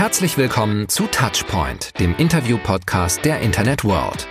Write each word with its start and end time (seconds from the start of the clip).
Herzlich 0.00 0.38
willkommen 0.38 0.88
zu 0.88 1.08
Touchpoint, 1.08 2.00
dem 2.00 2.16
Interview-Podcast 2.16 3.22
der 3.22 3.40
Internet 3.42 3.84
World. 3.84 4.26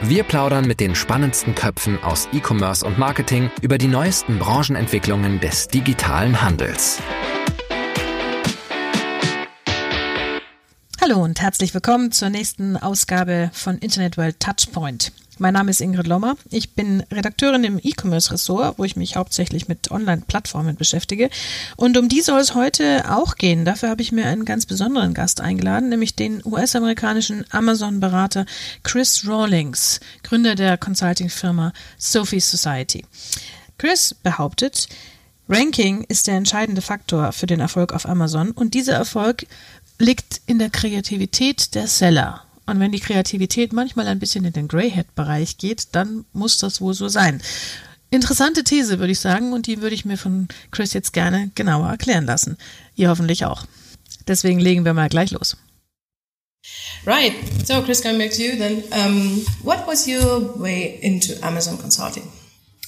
Wir 0.00 0.22
plaudern 0.22 0.66
mit 0.66 0.80
den 0.80 0.94
spannendsten 0.94 1.54
Köpfen 1.54 2.02
aus 2.02 2.26
E-Commerce 2.32 2.86
und 2.86 2.96
Marketing 2.96 3.50
über 3.60 3.76
die 3.76 3.86
neuesten 3.86 4.38
Branchenentwicklungen 4.38 5.40
des 5.40 5.68
digitalen 5.68 6.40
Handels. 6.40 7.02
Hallo 11.06 11.22
und 11.22 11.42
herzlich 11.42 11.74
willkommen 11.74 12.12
zur 12.12 12.30
nächsten 12.30 12.78
Ausgabe 12.78 13.50
von 13.52 13.76
Internet 13.76 14.16
World 14.16 14.40
Touchpoint. 14.40 15.12
Mein 15.36 15.52
Name 15.52 15.70
ist 15.70 15.82
Ingrid 15.82 16.06
Lommer. 16.06 16.36
Ich 16.48 16.72
bin 16.72 17.02
Redakteurin 17.12 17.62
im 17.62 17.78
E-Commerce-Ressort, 17.78 18.78
wo 18.78 18.84
ich 18.84 18.96
mich 18.96 19.14
hauptsächlich 19.16 19.68
mit 19.68 19.90
Online-Plattformen 19.90 20.76
beschäftige. 20.76 21.28
Und 21.76 21.98
um 21.98 22.08
die 22.08 22.22
soll 22.22 22.40
es 22.40 22.54
heute 22.54 23.04
auch 23.10 23.34
gehen. 23.34 23.66
Dafür 23.66 23.90
habe 23.90 24.00
ich 24.00 24.12
mir 24.12 24.24
einen 24.24 24.46
ganz 24.46 24.64
besonderen 24.64 25.12
Gast 25.12 25.42
eingeladen, 25.42 25.90
nämlich 25.90 26.16
den 26.16 26.40
US-amerikanischen 26.42 27.44
Amazon-Berater 27.50 28.46
Chris 28.82 29.26
Rawlings, 29.28 30.00
Gründer 30.22 30.54
der 30.54 30.78
Consulting-Firma 30.78 31.74
Sophie 31.98 32.40
Society. 32.40 33.04
Chris 33.76 34.14
behauptet, 34.14 34.88
Ranking 35.50 36.04
ist 36.08 36.28
der 36.28 36.36
entscheidende 36.36 36.80
Faktor 36.80 37.32
für 37.32 37.46
den 37.46 37.60
Erfolg 37.60 37.92
auf 37.92 38.08
Amazon 38.08 38.52
und 38.52 38.72
dieser 38.72 38.94
Erfolg 38.94 39.46
liegt 39.98 40.40
in 40.46 40.58
der 40.58 40.70
Kreativität 40.70 41.74
der 41.74 41.86
Seller. 41.86 42.42
Und 42.66 42.80
wenn 42.80 42.92
die 42.92 43.00
Kreativität 43.00 43.72
manchmal 43.72 44.06
ein 44.08 44.18
bisschen 44.18 44.44
in 44.44 44.52
den 44.52 44.68
Greyhead-Bereich 44.68 45.58
geht, 45.58 45.88
dann 45.92 46.24
muss 46.32 46.58
das 46.58 46.80
wohl 46.80 46.94
so 46.94 47.08
sein. 47.08 47.42
Interessante 48.10 48.64
These, 48.64 48.98
würde 48.98 49.12
ich 49.12 49.20
sagen, 49.20 49.52
und 49.52 49.66
die 49.66 49.82
würde 49.82 49.94
ich 49.94 50.04
mir 50.04 50.16
von 50.16 50.48
Chris 50.70 50.92
jetzt 50.92 51.12
gerne 51.12 51.50
genauer 51.54 51.88
erklären 51.88 52.26
lassen. 52.26 52.56
Ihr 52.94 53.08
hoffentlich 53.08 53.44
auch. 53.44 53.66
Deswegen 54.26 54.60
legen 54.60 54.84
wir 54.84 54.94
mal 54.94 55.08
gleich 55.08 55.30
los. 55.32 55.56
Right. 57.04 57.34
So, 57.64 57.82
Chris, 57.82 58.00
coming 58.00 58.18
back 58.18 58.30
to 58.32 58.42
you 58.42 58.56
then. 58.56 58.82
Um, 58.92 59.44
what 59.62 59.86
was 59.86 60.06
your 60.06 60.58
way 60.58 60.98
into 61.02 61.34
Amazon 61.44 61.76
consulting? 61.76 62.24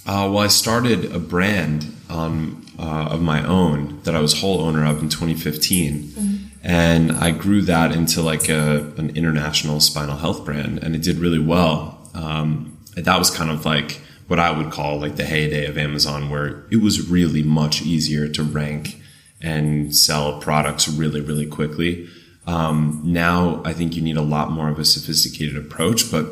Uh, 0.06 0.30
well, 0.30 0.38
I 0.38 0.48
started 0.48 1.12
a 1.12 1.18
brand 1.18 1.92
um, 2.08 2.64
uh, 2.78 3.08
of 3.10 3.20
my 3.20 3.44
own 3.44 4.00
that 4.04 4.14
I 4.14 4.20
was 4.20 4.40
whole 4.40 4.60
owner 4.60 4.86
of 4.86 5.02
in 5.02 5.08
2015. 5.08 5.94
Mm-hmm. 5.94 6.45
And 6.66 7.12
I 7.12 7.30
grew 7.30 7.62
that 7.62 7.92
into 7.92 8.20
like 8.22 8.48
a, 8.48 8.92
an 8.96 9.16
international 9.16 9.78
spinal 9.78 10.16
health 10.16 10.44
brand, 10.44 10.82
and 10.82 10.96
it 10.96 11.02
did 11.02 11.18
really 11.18 11.38
well. 11.38 11.96
Um, 12.12 12.76
that 12.96 13.18
was 13.20 13.30
kind 13.30 13.50
of 13.52 13.64
like 13.64 14.00
what 14.26 14.40
I 14.40 14.50
would 14.50 14.72
call 14.72 14.98
like 14.98 15.14
the 15.14 15.24
heyday 15.24 15.66
of 15.66 15.78
Amazon, 15.78 16.28
where 16.28 16.64
it 16.72 16.82
was 16.82 17.08
really 17.08 17.44
much 17.44 17.82
easier 17.82 18.26
to 18.30 18.42
rank 18.42 19.00
and 19.40 19.94
sell 19.94 20.40
products 20.40 20.88
really, 20.88 21.20
really 21.20 21.46
quickly. 21.46 22.08
Um, 22.48 23.00
now 23.04 23.62
I 23.64 23.72
think 23.72 23.94
you 23.94 24.02
need 24.02 24.16
a 24.16 24.22
lot 24.22 24.50
more 24.50 24.68
of 24.68 24.80
a 24.80 24.84
sophisticated 24.84 25.56
approach, 25.56 26.10
but 26.10 26.26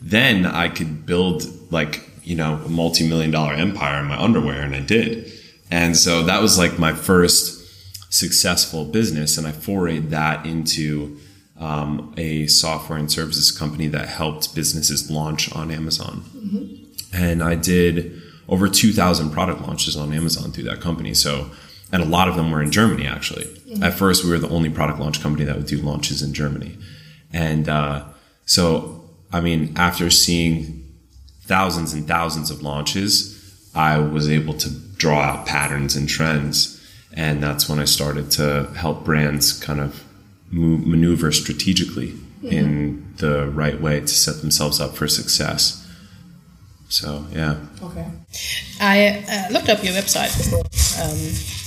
then 0.00 0.46
I 0.46 0.68
could 0.68 1.04
build 1.04 1.72
like 1.72 2.08
you 2.22 2.36
know 2.36 2.62
a 2.64 2.68
multi-million 2.68 3.32
dollar 3.32 3.54
empire 3.54 4.02
in 4.02 4.06
my 4.06 4.22
underwear, 4.22 4.62
and 4.62 4.76
I 4.76 4.82
did. 4.82 5.32
And 5.68 5.96
so 5.96 6.22
that 6.26 6.40
was 6.40 6.58
like 6.58 6.78
my 6.78 6.92
first 6.92 7.59
successful 8.10 8.84
business, 8.84 9.38
and 9.38 9.46
I 9.46 9.52
forayed 9.52 10.10
that 10.10 10.44
into 10.44 11.18
um, 11.58 12.12
a 12.16 12.46
software 12.48 12.98
and 12.98 13.10
services 13.10 13.52
company 13.52 13.86
that 13.88 14.08
helped 14.08 14.54
businesses 14.54 15.10
launch 15.10 15.50
on 15.54 15.70
Amazon. 15.70 16.24
Mm-hmm. 16.36 17.14
And 17.14 17.42
I 17.42 17.54
did 17.54 18.20
over 18.48 18.68
2,000 18.68 19.30
product 19.30 19.60
launches 19.62 19.96
on 19.96 20.12
Amazon 20.12 20.50
through 20.50 20.64
that 20.64 20.80
company. 20.80 21.14
So, 21.14 21.50
and 21.92 22.02
a 22.02 22.06
lot 22.06 22.28
of 22.28 22.36
them 22.36 22.50
were 22.50 22.62
in 22.62 22.72
Germany 22.72 23.06
actually. 23.06 23.44
Mm-hmm. 23.44 23.82
At 23.82 23.94
first, 23.94 24.24
we 24.24 24.30
were 24.30 24.38
the 24.38 24.48
only 24.48 24.70
product 24.70 24.98
launch 24.98 25.22
company 25.22 25.44
that 25.44 25.56
would 25.56 25.66
do 25.66 25.78
launches 25.78 26.22
in 26.22 26.34
Germany. 26.34 26.76
And 27.32 27.68
uh, 27.68 28.04
so, 28.46 29.08
I 29.32 29.40
mean, 29.40 29.74
after 29.76 30.10
seeing 30.10 30.92
thousands 31.42 31.92
and 31.92 32.08
thousands 32.08 32.50
of 32.50 32.62
launches, 32.62 33.36
I 33.74 33.98
was 33.98 34.28
able 34.28 34.54
to 34.54 34.70
draw 34.96 35.20
out 35.20 35.46
patterns 35.46 35.94
and 35.94 36.08
trends 36.08 36.79
and 37.14 37.42
that's 37.42 37.68
when 37.68 37.78
I 37.78 37.84
started 37.84 38.30
to 38.32 38.70
help 38.76 39.04
brands 39.04 39.52
kind 39.52 39.80
of 39.80 40.04
move, 40.50 40.86
maneuver 40.86 41.32
strategically 41.32 42.14
in 42.42 43.14
the 43.18 43.46
right 43.48 43.80
way 43.80 44.00
to 44.00 44.08
set 44.08 44.40
themselves 44.40 44.80
up 44.80 44.94
for 44.94 45.06
success. 45.06 45.86
So 46.88 47.26
yeah. 47.32 47.56
Okay. 47.82 48.06
I 48.80 49.24
uh, 49.28 49.52
looked 49.52 49.68
up 49.68 49.84
your 49.84 49.92
website 49.92 50.36
before 50.36 50.64
um, 51.02 51.18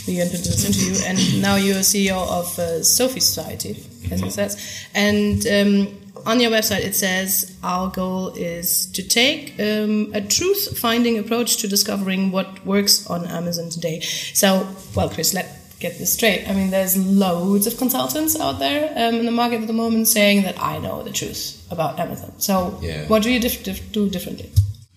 we 0.08 0.20
entered 0.20 0.40
this 0.40 0.66
interview, 0.66 1.02
and 1.06 1.42
now 1.42 1.56
you're 1.56 1.78
CEO 1.78 2.28
of 2.28 2.60
uh, 2.60 2.84
Sophie 2.84 3.20
Society, 3.20 3.84
as 4.12 4.22
it 4.22 4.32
says, 4.32 4.88
and. 4.94 5.46
Um, 5.48 6.00
on 6.26 6.40
your 6.40 6.52
website 6.52 6.82
it 6.82 6.96
says 6.96 7.56
our 7.64 7.90
goal 7.90 8.30
is 8.36 8.86
to 8.92 9.04
take 9.04 9.60
um, 9.60 10.12
a 10.14 10.22
truth 10.22 10.78
finding 10.78 11.18
approach 11.18 11.58
to 11.58 11.68
discovering 11.68 12.32
what 12.32 12.66
works 12.66 13.08
on 13.08 13.26
Amazon 13.26 13.70
today. 13.70 14.00
So, 14.00 14.68
well, 14.96 15.10
Chris, 15.10 15.34
let 15.34 15.60
get 15.80 15.98
this 15.98 16.14
straight. 16.14 16.48
I 16.48 16.54
mean, 16.54 16.70
there's 16.70 16.96
loads 16.98 17.68
of 17.68 17.78
consultants 17.78 18.40
out 18.40 18.60
there 18.60 18.92
um, 18.96 19.16
in 19.16 19.26
the 19.26 19.32
market 19.32 19.62
at 19.62 19.68
the 19.68 19.74
moment 19.74 20.08
saying 20.08 20.44
that 20.44 20.60
I 20.62 20.78
know 20.80 21.04
the 21.04 21.12
truth 21.12 21.68
about 21.70 22.00
Amazon. 22.00 22.32
So, 22.40 22.80
yeah. 22.82 23.08
what 23.08 23.22
do 23.24 23.32
you 23.32 23.40
dif 23.40 23.64
dif 23.64 23.92
do 23.92 24.10
differently? 24.10 24.50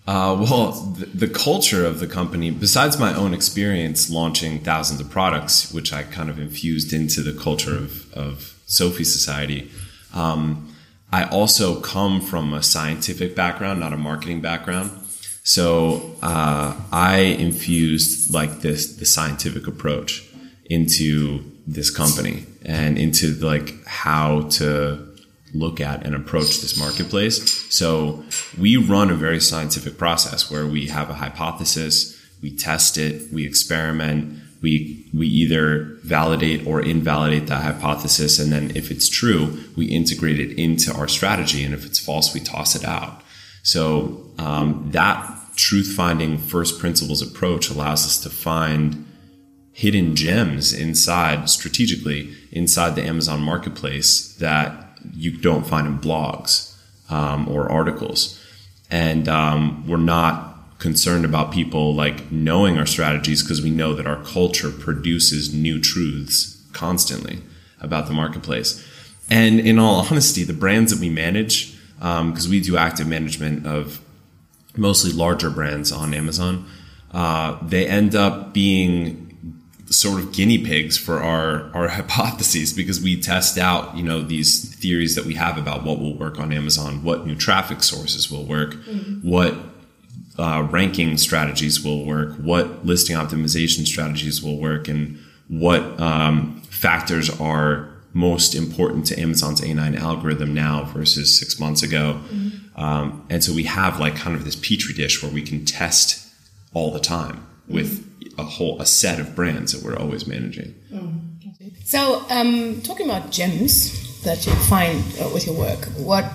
Uh, 0.07 0.37
well, 0.39 0.71
the, 0.71 1.05
the, 1.07 1.27
culture 1.27 1.85
of 1.85 1.99
the 1.99 2.07
company, 2.07 2.49
besides 2.49 2.97
my 2.97 3.13
own 3.13 3.33
experience 3.33 4.09
launching 4.09 4.57
thousands 4.59 5.01
of 5.01 5.09
products, 5.09 5.73
which 5.73 5.91
I 5.91 6.03
kind 6.03 6.29
of 6.29 6.39
infused 6.39 6.93
into 6.93 7.21
the 7.21 7.33
culture 7.37 7.75
of, 7.75 8.13
of 8.13 8.57
Sophie 8.67 9.03
Society, 9.03 9.69
um, 10.13 10.66
I 11.11 11.23
also 11.25 11.79
come 11.79 12.21
from 12.21 12.53
a 12.53 12.61
scientific 12.61 13.35
background, 13.35 13.79
not 13.79 13.93
a 13.93 13.97
marketing 13.97 14.41
background. 14.41 14.91
So 15.43 16.15
uh, 16.21 16.75
I 16.91 17.19
infused 17.19 18.33
like 18.33 18.59
this 18.59 18.97
the 18.97 19.05
scientific 19.05 19.67
approach 19.67 20.27
into 20.65 21.49
this 21.65 21.89
company 21.89 22.45
and 22.65 22.97
into 22.97 23.33
like 23.35 23.85
how 23.85 24.41
to 24.49 25.07
look 25.53 25.79
at 25.79 26.05
and 26.05 26.13
approach 26.13 26.59
this 26.59 26.77
marketplace. 26.77 27.73
So 27.73 28.25
we 28.59 28.75
run 28.75 29.09
a 29.09 29.15
very 29.15 29.39
scientific 29.39 29.97
process 29.97 30.51
where 30.51 30.67
we 30.67 30.87
have 30.87 31.09
a 31.09 31.13
hypothesis, 31.13 32.21
we 32.41 32.55
test 32.55 32.97
it, 32.97 33.31
we 33.31 33.45
experiment, 33.45 34.41
we 34.67 35.09
we 35.13 35.27
either 35.27 35.97
validate 36.03 36.67
or 36.67 36.81
invalidate 36.81 37.47
that 37.47 37.63
hypothesis 37.63 38.37
and 38.39 38.51
then 38.51 38.75
if 38.75 38.91
it's 38.91 39.07
true 39.07 39.57
we 39.77 39.85
integrate 39.85 40.39
it 40.39 40.51
into 40.59 40.93
our 40.93 41.07
strategy 41.07 41.63
and 41.63 41.73
if 41.73 41.85
it's 41.85 41.99
false 41.99 42.33
we 42.33 42.41
toss 42.41 42.75
it 42.75 42.83
out. 42.83 43.21
So 43.63 43.81
um, 44.37 44.89
that 44.91 45.17
truth 45.55 45.93
finding 45.95 46.37
first 46.37 46.79
principles 46.79 47.21
approach 47.21 47.69
allows 47.69 48.05
us 48.05 48.19
to 48.23 48.29
find 48.29 49.05
hidden 49.71 50.15
gems 50.15 50.73
inside 50.73 51.49
strategically 51.49 52.33
inside 52.51 52.95
the 52.95 53.03
amazon 53.03 53.39
marketplace 53.41 54.09
that 54.45 54.69
you 55.13 55.31
don't 55.37 55.65
find 55.65 55.87
in 55.87 55.97
blogs 55.97 56.49
um, 57.09 57.47
or 57.47 57.71
articles. 57.71 58.43
And 58.89 59.27
um, 59.27 59.87
we're 59.87 59.97
not 59.97 60.46
concerned 60.79 61.25
about 61.25 61.51
people 61.51 61.95
like 61.95 62.31
knowing 62.31 62.77
our 62.77 62.85
strategies 62.85 63.41
because 63.41 63.61
we 63.61 63.71
know 63.71 63.93
that 63.93 64.05
our 64.05 64.23
culture 64.23 64.71
produces 64.71 65.53
new 65.53 65.81
truths 65.81 66.63
constantly 66.73 67.41
about 67.81 68.07
the 68.07 68.13
marketplace. 68.13 68.85
And 69.29 69.59
in 69.59 69.79
all 69.79 70.05
honesty, 70.09 70.43
the 70.43 70.53
brands 70.53 70.91
that 70.91 70.99
we 70.99 71.09
manage, 71.09 71.75
because 71.97 72.45
um, 72.45 72.51
we 72.51 72.61
do 72.61 72.77
active 72.77 73.07
management 73.07 73.65
of 73.65 73.99
mostly 74.75 75.11
larger 75.11 75.49
brands 75.49 75.91
on 75.91 76.13
Amazon, 76.13 76.67
uh, 77.11 77.57
they 77.63 77.87
end 77.87 78.15
up 78.15 78.53
being 78.53 79.23
sort 79.89 80.19
of 80.19 80.33
guinea 80.33 80.57
pigs 80.57 80.97
for 80.97 81.23
our 81.23 81.73
our 81.73 81.87
hypotheses 81.99 82.73
because 82.73 83.01
we 83.01 83.19
test 83.19 83.57
out 83.57 83.95
you 83.95 84.03
know 84.03 84.21
these 84.21 84.75
theories 84.75 85.15
that 85.15 85.25
we 85.25 85.33
have 85.33 85.57
about 85.57 85.83
what 85.83 85.99
will 85.99 86.17
work 86.17 86.39
on 86.39 86.51
Amazon, 86.51 87.03
what 87.03 87.25
new 87.25 87.35
traffic 87.35 87.81
sources 87.81 88.31
will 88.31 88.43
work, 88.43 88.73
mm-hmm. 88.73 89.27
what 89.27 89.55
uh, 90.37 90.67
ranking 90.69 91.17
strategies 91.17 91.83
will 91.83 92.05
work, 92.05 92.35
what 92.35 92.85
listing 92.85 93.15
optimization 93.15 93.85
strategies 93.85 94.43
will 94.43 94.59
work, 94.59 94.87
and 94.87 95.19
what 95.47 95.81
um, 95.99 96.61
factors 96.69 97.29
are 97.39 97.89
most 98.13 98.55
important 98.55 99.05
to 99.07 99.19
Amazon's 99.19 99.61
A9 99.61 99.99
algorithm 99.99 100.53
now 100.53 100.85
versus 100.85 101.37
six 101.37 101.59
months 101.59 101.83
ago. 101.83 102.19
Mm-hmm. 102.29 102.81
Um, 102.81 103.25
and 103.29 103.43
so 103.43 103.53
we 103.53 103.63
have 103.63 103.99
like 103.99 104.15
kind 104.15 104.35
of 104.35 104.45
this 104.45 104.55
petri 104.55 104.93
dish 104.93 105.21
where 105.21 105.31
we 105.31 105.41
can 105.41 105.65
test 105.65 106.27
all 106.73 106.91
the 106.91 106.99
time 106.99 107.45
with 107.67 108.03
mm-hmm. 108.21 108.39
a 108.39 108.43
whole 108.43 108.81
a 108.81 108.85
set 108.85 109.19
of 109.19 109.35
brands 109.35 109.73
that 109.73 109.83
we're 109.83 109.97
always 109.97 110.27
managing. 110.27 110.73
Mm-hmm. 110.91 111.27
So, 111.83 112.25
um, 112.29 112.81
talking 112.81 113.09
about 113.09 113.31
gems 113.31 114.21
that 114.23 114.45
you 114.45 114.53
find 114.53 115.01
uh, 115.21 115.29
with 115.33 115.45
your 115.45 115.55
work, 115.57 115.85
what 115.95 116.25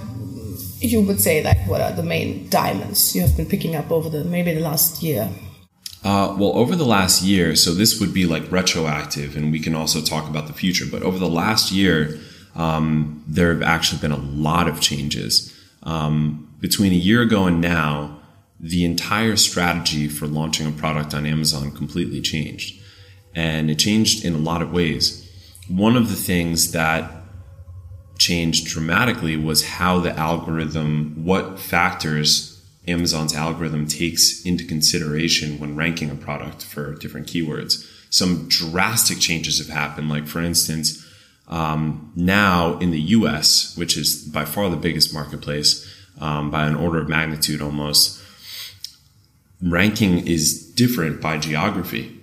you 0.83 1.01
would 1.01 1.21
say 1.21 1.43
like 1.43 1.59
what 1.67 1.81
are 1.81 1.93
the 1.93 2.03
main 2.03 2.49
diamonds 2.49 3.15
you 3.15 3.23
have 3.23 3.37
been 3.37 3.47
picking 3.47 3.77
up 3.77 3.91
over 3.91 4.09
the 4.09 4.25
maybe 4.25 4.53
the 4.55 4.61
last 4.61 5.03
year 5.03 5.29
uh, 6.05 6.35
well 6.39 6.53
over 6.57 6.75
the 6.75 6.85
last 6.85 7.23
year 7.23 7.55
so 7.55 7.73
this 7.73 8.01
would 8.01 8.13
be 8.13 8.27
like 8.27 8.51
retroactive 8.51 9.37
and 9.37 9.53
we 9.53 9.61
can 9.61 9.75
also 9.75 10.01
talk 10.01 10.29
about 10.29 10.47
the 10.47 10.53
future 10.53 10.85
but 10.91 11.03
over 11.03 11.19
the 11.19 11.29
last 11.29 11.71
year 11.71 12.19
um, 12.55 13.23
there 13.27 13.53
have 13.53 13.63
actually 13.63 14.01
been 14.01 14.13
a 14.13 14.17
lot 14.17 14.69
of 14.69 14.81
changes. 14.81 15.53
Um, 15.83 16.55
between 16.61 16.93
a 16.93 16.97
year 16.97 17.23
ago 17.23 17.47
and 17.47 17.61
now, 17.61 18.19
the 18.61 18.85
entire 18.85 19.37
strategy 19.37 20.09
for 20.09 20.27
launching 20.27 20.67
a 20.67 20.73
product 20.73 21.15
on 21.15 21.27
Amazon 21.27 21.73
completely 21.73 22.21
changed. 22.21 22.81
And 23.35 23.71
it 23.71 23.79
changed 23.79 24.25
in 24.25 24.35
a 24.35 24.39
lot 24.39 24.63
of 24.63 24.73
ways. 24.73 25.29
One 25.69 25.97
of 25.97 26.09
the 26.11 26.15
things 26.15 26.73
that 26.73 27.11
changed 28.23 28.67
dramatically 28.67 29.37
was 29.37 29.65
how 29.65 29.99
the 29.99 30.17
algorithm, 30.17 31.25
what 31.25 31.59
factors 31.59 32.63
Amazon's 32.87 33.35
algorithm 33.35 33.87
takes 33.87 34.45
into 34.45 34.65
consideration 34.65 35.59
when 35.59 35.77
ranking 35.77 36.11
a 36.11 36.15
product 36.15 36.65
for 36.65 36.95
different 36.95 37.27
keywords. 37.27 37.89
Some 38.11 38.49
drastic 38.49 39.19
changes 39.19 39.59
have 39.59 39.69
happened. 39.69 40.09
Like, 40.09 40.27
for 40.27 40.41
instance, 40.41 41.05
um, 41.49 42.13
now 42.15 42.79
in 42.79 42.91
the 42.91 43.01
US, 43.01 43.77
which 43.77 43.97
is 43.97 44.23
by 44.23 44.45
far 44.45 44.69
the 44.69 44.77
biggest 44.77 45.13
marketplace 45.13 45.89
um, 46.21 46.51
by 46.51 46.67
an 46.67 46.77
order 46.77 47.01
of 47.01 47.09
magnitude 47.09 47.61
almost, 47.61 48.23
ranking 49.61 50.27
is 50.27 50.73
different 50.75 51.21
by 51.21 51.39
geography. 51.39 52.22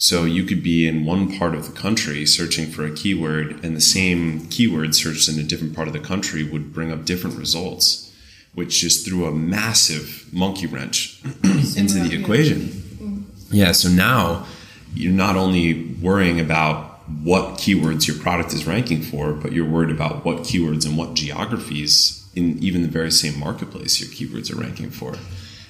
So 0.00 0.24
you 0.24 0.44
could 0.44 0.62
be 0.62 0.88
in 0.88 1.04
one 1.04 1.38
part 1.38 1.54
of 1.54 1.66
the 1.66 1.78
country 1.78 2.24
searching 2.24 2.70
for 2.70 2.86
a 2.86 2.90
keyword, 2.90 3.62
and 3.62 3.76
the 3.76 3.82
same 3.82 4.46
keyword 4.48 4.94
searched 4.94 5.28
in 5.28 5.38
a 5.38 5.42
different 5.42 5.76
part 5.76 5.88
of 5.88 5.92
the 5.92 6.00
country 6.00 6.42
would 6.42 6.72
bring 6.72 6.90
up 6.90 7.04
different 7.04 7.38
results, 7.38 8.10
which 8.54 8.80
just 8.80 9.06
threw 9.06 9.26
a 9.26 9.30
massive 9.30 10.26
monkey 10.32 10.66
wrench 10.66 11.20
into 11.44 12.00
the 12.00 12.18
equation. 12.18 13.30
Yeah, 13.50 13.72
so 13.72 13.90
now 13.90 14.46
you're 14.94 15.12
not 15.12 15.36
only 15.36 15.94
worrying 16.00 16.40
about 16.40 17.06
what 17.22 17.58
keywords 17.58 18.08
your 18.08 18.16
product 18.16 18.54
is 18.54 18.66
ranking 18.66 19.02
for, 19.02 19.34
but 19.34 19.52
you're 19.52 19.68
worried 19.68 19.90
about 19.90 20.24
what 20.24 20.38
keywords 20.38 20.86
and 20.86 20.96
what 20.96 21.12
geographies 21.12 22.26
in 22.34 22.58
even 22.62 22.80
the 22.80 22.88
very 22.88 23.10
same 23.10 23.38
marketplace 23.38 24.00
your 24.00 24.08
keywords 24.08 24.50
are 24.50 24.58
ranking 24.58 24.88
for. 24.88 25.16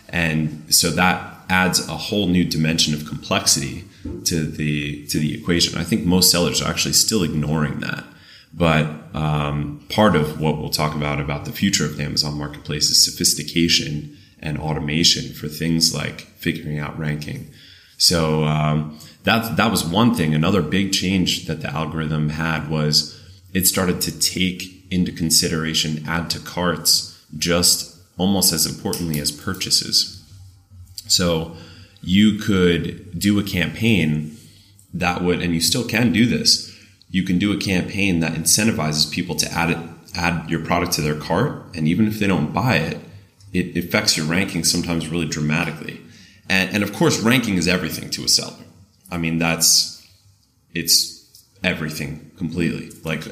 And 0.08 0.72
so 0.72 0.90
that 0.90 1.39
adds 1.50 1.86
a 1.88 1.96
whole 1.96 2.28
new 2.28 2.44
dimension 2.44 2.94
of 2.94 3.06
complexity 3.06 3.84
to 4.24 4.46
the 4.46 5.06
to 5.08 5.18
the 5.18 5.34
equation. 5.38 5.78
I 5.78 5.84
think 5.84 6.06
most 6.06 6.30
sellers 6.30 6.62
are 6.62 6.70
actually 6.70 6.94
still 6.94 7.22
ignoring 7.22 7.80
that. 7.80 8.04
But 8.52 8.86
um, 9.14 9.84
part 9.90 10.16
of 10.16 10.40
what 10.40 10.58
we'll 10.58 10.70
talk 10.70 10.94
about 10.94 11.20
about 11.20 11.44
the 11.44 11.52
future 11.52 11.84
of 11.84 11.96
the 11.96 12.04
Amazon 12.04 12.38
Marketplace 12.38 12.90
is 12.90 13.04
sophistication 13.04 14.16
and 14.40 14.58
automation 14.58 15.32
for 15.34 15.48
things 15.48 15.94
like 15.94 16.22
figuring 16.38 16.78
out 16.78 16.98
ranking. 16.98 17.50
So 17.98 18.44
um, 18.44 18.98
that 19.24 19.56
that 19.56 19.70
was 19.70 19.84
one 19.84 20.14
thing. 20.14 20.34
Another 20.34 20.62
big 20.62 20.92
change 20.92 21.46
that 21.46 21.60
the 21.60 21.70
algorithm 21.70 22.30
had 22.30 22.70
was 22.70 23.20
it 23.52 23.66
started 23.66 24.00
to 24.02 24.18
take 24.18 24.86
into 24.90 25.12
consideration 25.12 26.04
add 26.08 26.30
to 26.30 26.38
carts 26.40 27.24
just 27.36 27.96
almost 28.18 28.52
as 28.52 28.66
importantly 28.66 29.20
as 29.20 29.30
purchases. 29.30 30.19
So 31.10 31.56
you 32.02 32.38
could 32.38 33.18
do 33.18 33.38
a 33.38 33.42
campaign 33.42 34.36
that 34.94 35.22
would, 35.22 35.42
and 35.42 35.54
you 35.54 35.60
still 35.60 35.86
can 35.86 36.12
do 36.12 36.26
this. 36.26 36.74
You 37.10 37.22
can 37.22 37.38
do 37.38 37.52
a 37.52 37.56
campaign 37.56 38.20
that 38.20 38.32
incentivizes 38.32 39.10
people 39.10 39.34
to 39.36 39.50
add 39.52 39.70
it, 39.70 39.78
add 40.14 40.48
your 40.50 40.64
product 40.64 40.92
to 40.92 41.02
their 41.02 41.16
cart, 41.16 41.64
and 41.74 41.86
even 41.88 42.06
if 42.06 42.18
they 42.18 42.26
don't 42.26 42.52
buy 42.52 42.76
it, 42.76 42.98
it 43.52 43.76
affects 43.76 44.16
your 44.16 44.26
ranking 44.26 44.64
sometimes 44.64 45.08
really 45.08 45.26
dramatically. 45.26 46.00
And, 46.48 46.74
and 46.74 46.82
of 46.82 46.92
course, 46.92 47.20
ranking 47.20 47.56
is 47.56 47.66
everything 47.66 48.10
to 48.10 48.24
a 48.24 48.28
seller. 48.28 48.64
I 49.10 49.18
mean, 49.18 49.38
that's 49.38 50.06
it's 50.72 51.44
everything 51.64 52.30
completely. 52.36 52.90
Like 53.04 53.26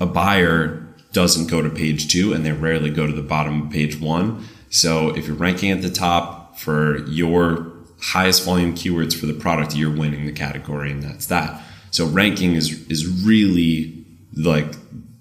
a 0.00 0.06
buyer 0.06 0.86
doesn't 1.12 1.50
go 1.50 1.62
to 1.62 1.70
page 1.70 2.12
two, 2.12 2.32
and 2.32 2.44
they 2.44 2.52
rarely 2.52 2.90
go 2.90 3.06
to 3.06 3.12
the 3.12 3.22
bottom 3.22 3.62
of 3.62 3.70
page 3.70 4.00
one. 4.00 4.44
So 4.70 5.10
if 5.16 5.26
you're 5.26 5.36
ranking 5.36 5.70
at 5.70 5.82
the 5.82 5.90
top 5.90 6.43
for 6.56 6.98
your 7.06 7.72
highest 8.00 8.44
volume 8.44 8.74
keywords 8.74 9.18
for 9.18 9.26
the 9.26 9.34
product, 9.34 9.74
you're 9.74 9.94
winning 9.94 10.26
the 10.26 10.32
category, 10.32 10.90
and 10.90 11.02
that's 11.02 11.26
that. 11.26 11.60
So 11.90 12.06
ranking 12.06 12.54
is 12.54 12.86
is 12.88 13.06
really 13.24 14.04
like 14.36 14.74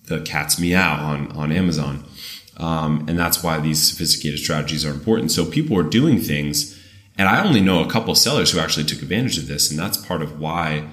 the 0.05 0.21
cat's 0.21 0.59
meow 0.59 0.95
on 0.95 1.31
on 1.31 1.51
Amazon, 1.51 2.03
um, 2.57 3.05
and 3.07 3.17
that's 3.17 3.43
why 3.43 3.59
these 3.59 3.81
sophisticated 3.81 4.39
strategies 4.39 4.85
are 4.85 4.91
important. 4.91 5.31
So 5.31 5.45
people 5.45 5.77
are 5.77 5.83
doing 5.83 6.19
things, 6.19 6.79
and 7.17 7.29
I 7.29 7.43
only 7.43 7.61
know 7.61 7.83
a 7.83 7.89
couple 7.89 8.13
sellers 8.15 8.51
who 8.51 8.59
actually 8.59 8.85
took 8.85 9.01
advantage 9.01 9.37
of 9.37 9.47
this, 9.47 9.69
and 9.69 9.79
that's 9.79 9.97
part 9.97 10.21
of 10.21 10.39
why 10.39 10.87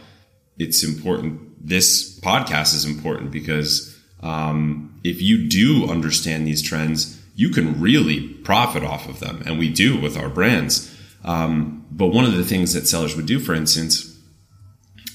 it's 0.58 0.84
important. 0.84 1.66
This 1.66 2.18
podcast 2.20 2.74
is 2.74 2.84
important 2.84 3.30
because 3.30 3.98
um, 4.22 5.00
if 5.02 5.22
you 5.22 5.48
do 5.48 5.88
understand 5.88 6.46
these 6.46 6.62
trends, 6.62 7.19
you 7.40 7.48
can 7.48 7.80
really 7.80 8.20
profit 8.20 8.84
off 8.84 9.08
of 9.08 9.18
them, 9.18 9.42
and 9.46 9.58
we 9.58 9.70
do 9.70 9.98
with 9.98 10.14
our 10.14 10.28
brands. 10.28 10.94
Um, 11.24 11.86
but 11.90 12.08
one 12.08 12.26
of 12.26 12.34
the 12.34 12.44
things 12.44 12.74
that 12.74 12.86
sellers 12.86 13.16
would 13.16 13.24
do, 13.24 13.40
for 13.40 13.54
instance, 13.54 14.14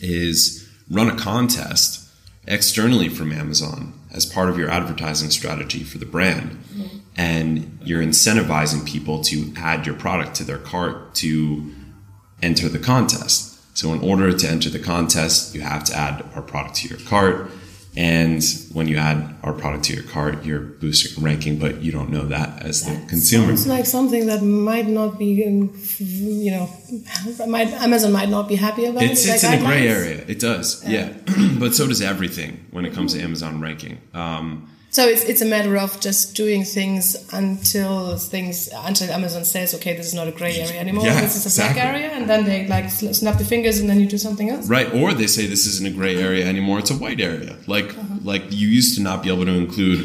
is 0.02 0.68
run 0.90 1.08
a 1.08 1.16
contest 1.16 2.10
externally 2.48 3.10
from 3.10 3.32
Amazon 3.32 3.94
as 4.12 4.26
part 4.26 4.50
of 4.50 4.58
your 4.58 4.72
advertising 4.72 5.30
strategy 5.30 5.84
for 5.84 6.00
the 6.00 6.06
brand. 6.08 6.58
And 7.16 7.78
you're 7.84 8.02
incentivizing 8.02 8.88
people 8.88 9.22
to 9.26 9.54
add 9.56 9.86
your 9.86 9.96
product 9.96 10.34
to 10.38 10.44
their 10.44 10.58
cart 10.58 11.14
to 11.16 11.76
enter 12.42 12.68
the 12.70 12.80
contest. 12.80 13.78
So, 13.78 13.94
in 13.94 14.02
order 14.02 14.36
to 14.36 14.48
enter 14.50 14.72
the 14.72 14.80
contest, 14.80 15.54
you 15.54 15.62
have 15.62 15.84
to 15.84 15.96
add 15.96 16.26
our 16.34 16.42
product 16.42 16.78
to 16.78 16.88
your 16.88 16.98
cart. 17.00 17.52
And 17.98 18.44
when 18.74 18.88
you 18.90 18.98
add 18.98 19.36
our 19.42 19.54
product 19.54 19.86
to 19.86 19.94
your 19.94 20.04
cart, 20.04 20.44
you're 20.44 20.60
boosting 20.60 21.24
ranking, 21.24 21.58
but 21.58 21.82
you 21.82 21.92
don't 21.94 22.10
know 22.10 22.26
that 22.26 22.62
as 22.64 22.84
the 22.84 22.92
That 22.92 23.08
consumer. 23.08 23.48
Sounds 23.48 23.68
like 23.68 23.86
something 23.86 24.28
that 24.28 24.44
might 24.44 24.88
not 24.88 25.18
be, 25.18 25.28
you 26.00 26.52
know, 26.52 26.70
might, 27.48 27.70
Amazon 27.70 28.12
might 28.12 28.30
not 28.30 28.50
be 28.50 28.56
happy 28.56 28.86
about. 28.86 29.04
It 29.04 29.18
sits 29.18 29.44
Like 29.44 29.60
in 29.60 29.66
a 29.66 29.68
gray 29.68 29.88
area. 29.88 30.26
It 30.28 30.40
does, 30.40 30.84
yeah. 30.86 31.14
but 31.60 31.74
so 31.74 31.88
does 31.88 32.02
everything 32.02 32.66
when 32.72 32.86
it 32.86 32.94
comes 32.94 33.14
to 33.14 33.22
Amazon 33.22 33.62
ranking. 33.62 34.00
Um, 34.14 34.70
So 34.96 35.06
it's 35.06 35.26
it's 35.26 35.42
a 35.42 35.46
matter 35.46 35.76
of 35.76 36.00
just 36.00 36.36
doing 36.36 36.64
things 36.64 37.18
until 37.34 38.16
things 38.16 38.70
until 38.74 39.12
Amazon 39.12 39.44
says, 39.44 39.76
okay, 39.76 39.94
this 39.94 40.08
is 40.08 40.14
not 40.14 40.30
a 40.30 40.32
gray 40.32 40.56
area 40.56 40.80
anymore. 40.80 41.06
Yeah, 41.06 41.20
this 41.20 41.36
is 41.36 41.44
a 41.44 41.50
exactly. 41.50 41.82
black 41.82 41.94
area, 41.94 42.10
and 42.12 42.30
then 42.30 42.46
they 42.46 42.66
like 42.66 42.90
snap 42.90 43.38
the 43.38 43.44
fingers, 43.44 43.80
and 43.80 43.90
then 43.90 44.00
you 44.00 44.08
do 44.08 44.18
something 44.18 44.50
else. 44.50 44.70
right, 44.70 44.90
or 44.94 45.14
they 45.14 45.28
say 45.28 45.48
this 45.48 45.66
isn't 45.66 45.86
a 45.86 45.92
gray 45.92 46.16
area 46.16 46.48
anymore; 46.48 46.80
it's 46.80 46.92
a 46.92 46.96
white 46.96 47.20
area. 47.20 47.58
Like 47.68 47.90
uh-huh. 47.90 48.20
like 48.24 48.44
you 48.52 48.70
used 48.70 48.96
to 48.96 49.02
not 49.04 49.22
be 49.22 49.28
able 49.28 49.44
to 49.44 49.52
include 49.52 50.00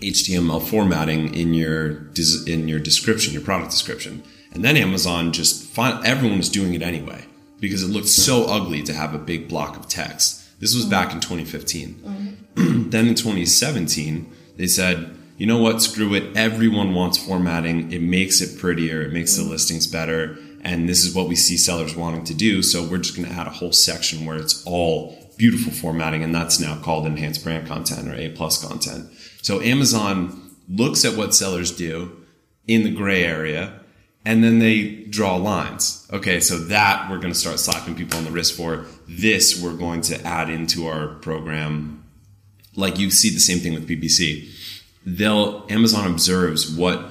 HTML 0.00 0.66
formatting 0.68 1.32
in 1.32 1.54
your 1.54 2.10
in 2.48 2.66
your 2.66 2.80
description, 2.80 3.32
your 3.32 3.42
product 3.42 3.70
description, 3.70 4.24
and 4.52 4.64
then 4.64 4.76
Amazon 4.76 5.32
just 5.32 5.70
find 5.70 6.04
everyone 6.04 6.38
was 6.38 6.48
doing 6.48 6.74
it 6.74 6.82
anyway 6.82 7.22
because 7.60 7.84
it 7.84 7.90
looked 7.96 8.08
so 8.08 8.46
ugly 8.46 8.82
to 8.82 8.92
have 8.94 9.14
a 9.14 9.18
big 9.32 9.48
block 9.48 9.76
of 9.76 9.86
text. 9.86 10.42
This 10.58 10.74
was 10.74 10.86
uh-huh. 10.86 10.90
back 10.90 11.14
in 11.14 11.20
2015. 11.20 12.37
then 12.90 13.06
in 13.06 13.14
2017, 13.14 14.32
they 14.56 14.66
said, 14.66 15.16
you 15.36 15.46
know 15.46 15.58
what, 15.58 15.80
screw 15.80 16.14
it. 16.14 16.36
Everyone 16.36 16.94
wants 16.94 17.16
formatting. 17.16 17.92
It 17.92 18.02
makes 18.02 18.40
it 18.40 18.58
prettier. 18.58 19.02
It 19.02 19.12
makes 19.12 19.36
the 19.36 19.44
mm. 19.44 19.50
listings 19.50 19.86
better. 19.86 20.36
And 20.62 20.88
this 20.88 21.04
is 21.04 21.14
what 21.14 21.28
we 21.28 21.36
see 21.36 21.56
sellers 21.56 21.94
wanting 21.94 22.24
to 22.24 22.34
do. 22.34 22.62
So 22.62 22.82
we're 22.82 22.98
just 22.98 23.16
going 23.16 23.28
to 23.28 23.34
add 23.34 23.46
a 23.46 23.50
whole 23.50 23.72
section 23.72 24.26
where 24.26 24.36
it's 24.36 24.64
all 24.66 25.16
beautiful 25.36 25.72
formatting. 25.72 26.24
And 26.24 26.34
that's 26.34 26.58
now 26.58 26.80
called 26.82 27.06
enhanced 27.06 27.44
brand 27.44 27.68
content 27.68 28.08
or 28.08 28.14
A 28.14 28.30
plus 28.30 28.64
content. 28.64 29.08
So 29.42 29.60
Amazon 29.60 30.56
looks 30.68 31.04
at 31.04 31.16
what 31.16 31.34
sellers 31.34 31.70
do 31.70 32.24
in 32.66 32.82
the 32.82 32.90
gray 32.90 33.22
area 33.22 33.80
and 34.24 34.44
then 34.44 34.58
they 34.58 35.04
draw 35.08 35.36
lines. 35.36 36.06
Okay, 36.12 36.38
so 36.40 36.58
that 36.58 37.10
we're 37.10 37.18
going 37.18 37.32
to 37.32 37.38
start 37.38 37.58
slapping 37.58 37.94
people 37.94 38.18
on 38.18 38.24
the 38.24 38.30
wrist 38.30 38.54
for. 38.56 38.84
This 39.08 39.58
we're 39.58 39.76
going 39.76 40.02
to 40.02 40.22
add 40.22 40.50
into 40.50 40.86
our 40.86 41.08
program. 41.08 41.97
Like 42.78 42.98
you 42.98 43.10
see 43.10 43.30
the 43.30 43.40
same 43.40 43.58
thing 43.58 43.74
with 43.74 43.88
PPC. 43.88 44.48
They'll 45.04 45.66
Amazon 45.68 46.10
observes 46.10 46.70
what 46.70 47.10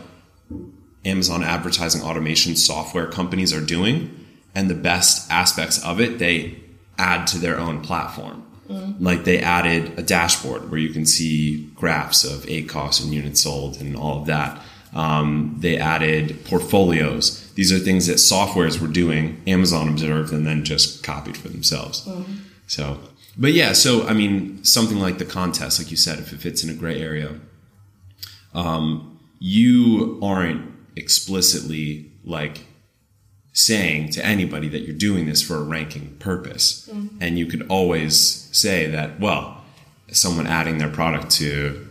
Amazon 1.06 1.44
advertising 1.44 2.02
automation 2.02 2.56
software 2.56 3.08
companies 3.08 3.54
are 3.54 3.62
doing, 3.62 4.26
and 4.56 4.70
the 4.70 4.76
best 4.76 5.30
aspects 5.32 5.84
of 5.84 6.00
it 6.00 6.20
they 6.20 6.60
add 6.98 7.28
to 7.28 7.38
their 7.38 7.60
own 7.60 7.82
platform. 7.82 8.44
Like 9.00 9.24
they 9.24 9.40
added 9.40 9.98
a 9.98 10.04
dashboard 10.04 10.70
where 10.70 10.80
you 10.80 10.90
can 10.90 11.06
see 11.06 11.68
graphs 11.76 12.24
of 12.26 12.44
ACOS 12.48 13.02
and 13.04 13.14
units 13.14 13.44
sold 13.44 13.78
and 13.80 13.96
all 13.96 14.22
of 14.22 14.26
that. 14.28 14.62
Um, 14.94 15.56
they 15.60 15.78
added 15.78 16.44
portfolios. 16.46 17.50
These 17.54 17.72
are 17.72 17.80
things 17.80 18.08
that 18.08 18.16
softwares 18.18 18.80
were 18.82 18.88
doing. 18.88 19.42
Amazon 19.48 19.88
observed 19.90 20.34
and 20.34 20.46
then 20.46 20.64
just 20.66 21.04
copied 21.04 21.38
for 21.38 21.50
themselves. 21.50 22.08
So, 22.68 23.00
but 23.38 23.54
yeah, 23.54 23.74
so 23.74 24.08
I 24.08 24.14
mean, 24.14 24.64
something 24.64 25.00
like 25.00 25.18
the 25.18 25.26
contest, 25.26 25.80
like 25.80 25.92
you 25.92 25.98
said, 25.98 26.20
if 26.20 26.34
it 26.34 26.40
fits 26.40 26.64
in 26.64 26.70
a 26.70 26.74
gray 26.74 27.02
area, 27.02 27.36
um, 28.54 29.20
you 29.40 30.20
aren't 30.22 30.74
explicitly 30.96 32.12
like 32.24 32.66
saying 33.54 34.10
to 34.12 34.24
anybody 34.26 34.68
that 34.70 34.82
you're 34.82 34.96
doing 34.96 35.26
this 35.26 35.42
for 35.42 35.56
a 35.56 35.64
ranking 35.64 36.16
purpose. 36.20 36.88
And 37.22 37.40
you 37.40 37.46
could 37.48 37.66
always 37.70 38.50
say 38.52 38.86
that, 38.88 39.20
well, 39.20 39.64
someone 40.12 40.48
adding 40.48 40.78
their 40.78 40.90
product 40.90 41.32
to 41.32 41.84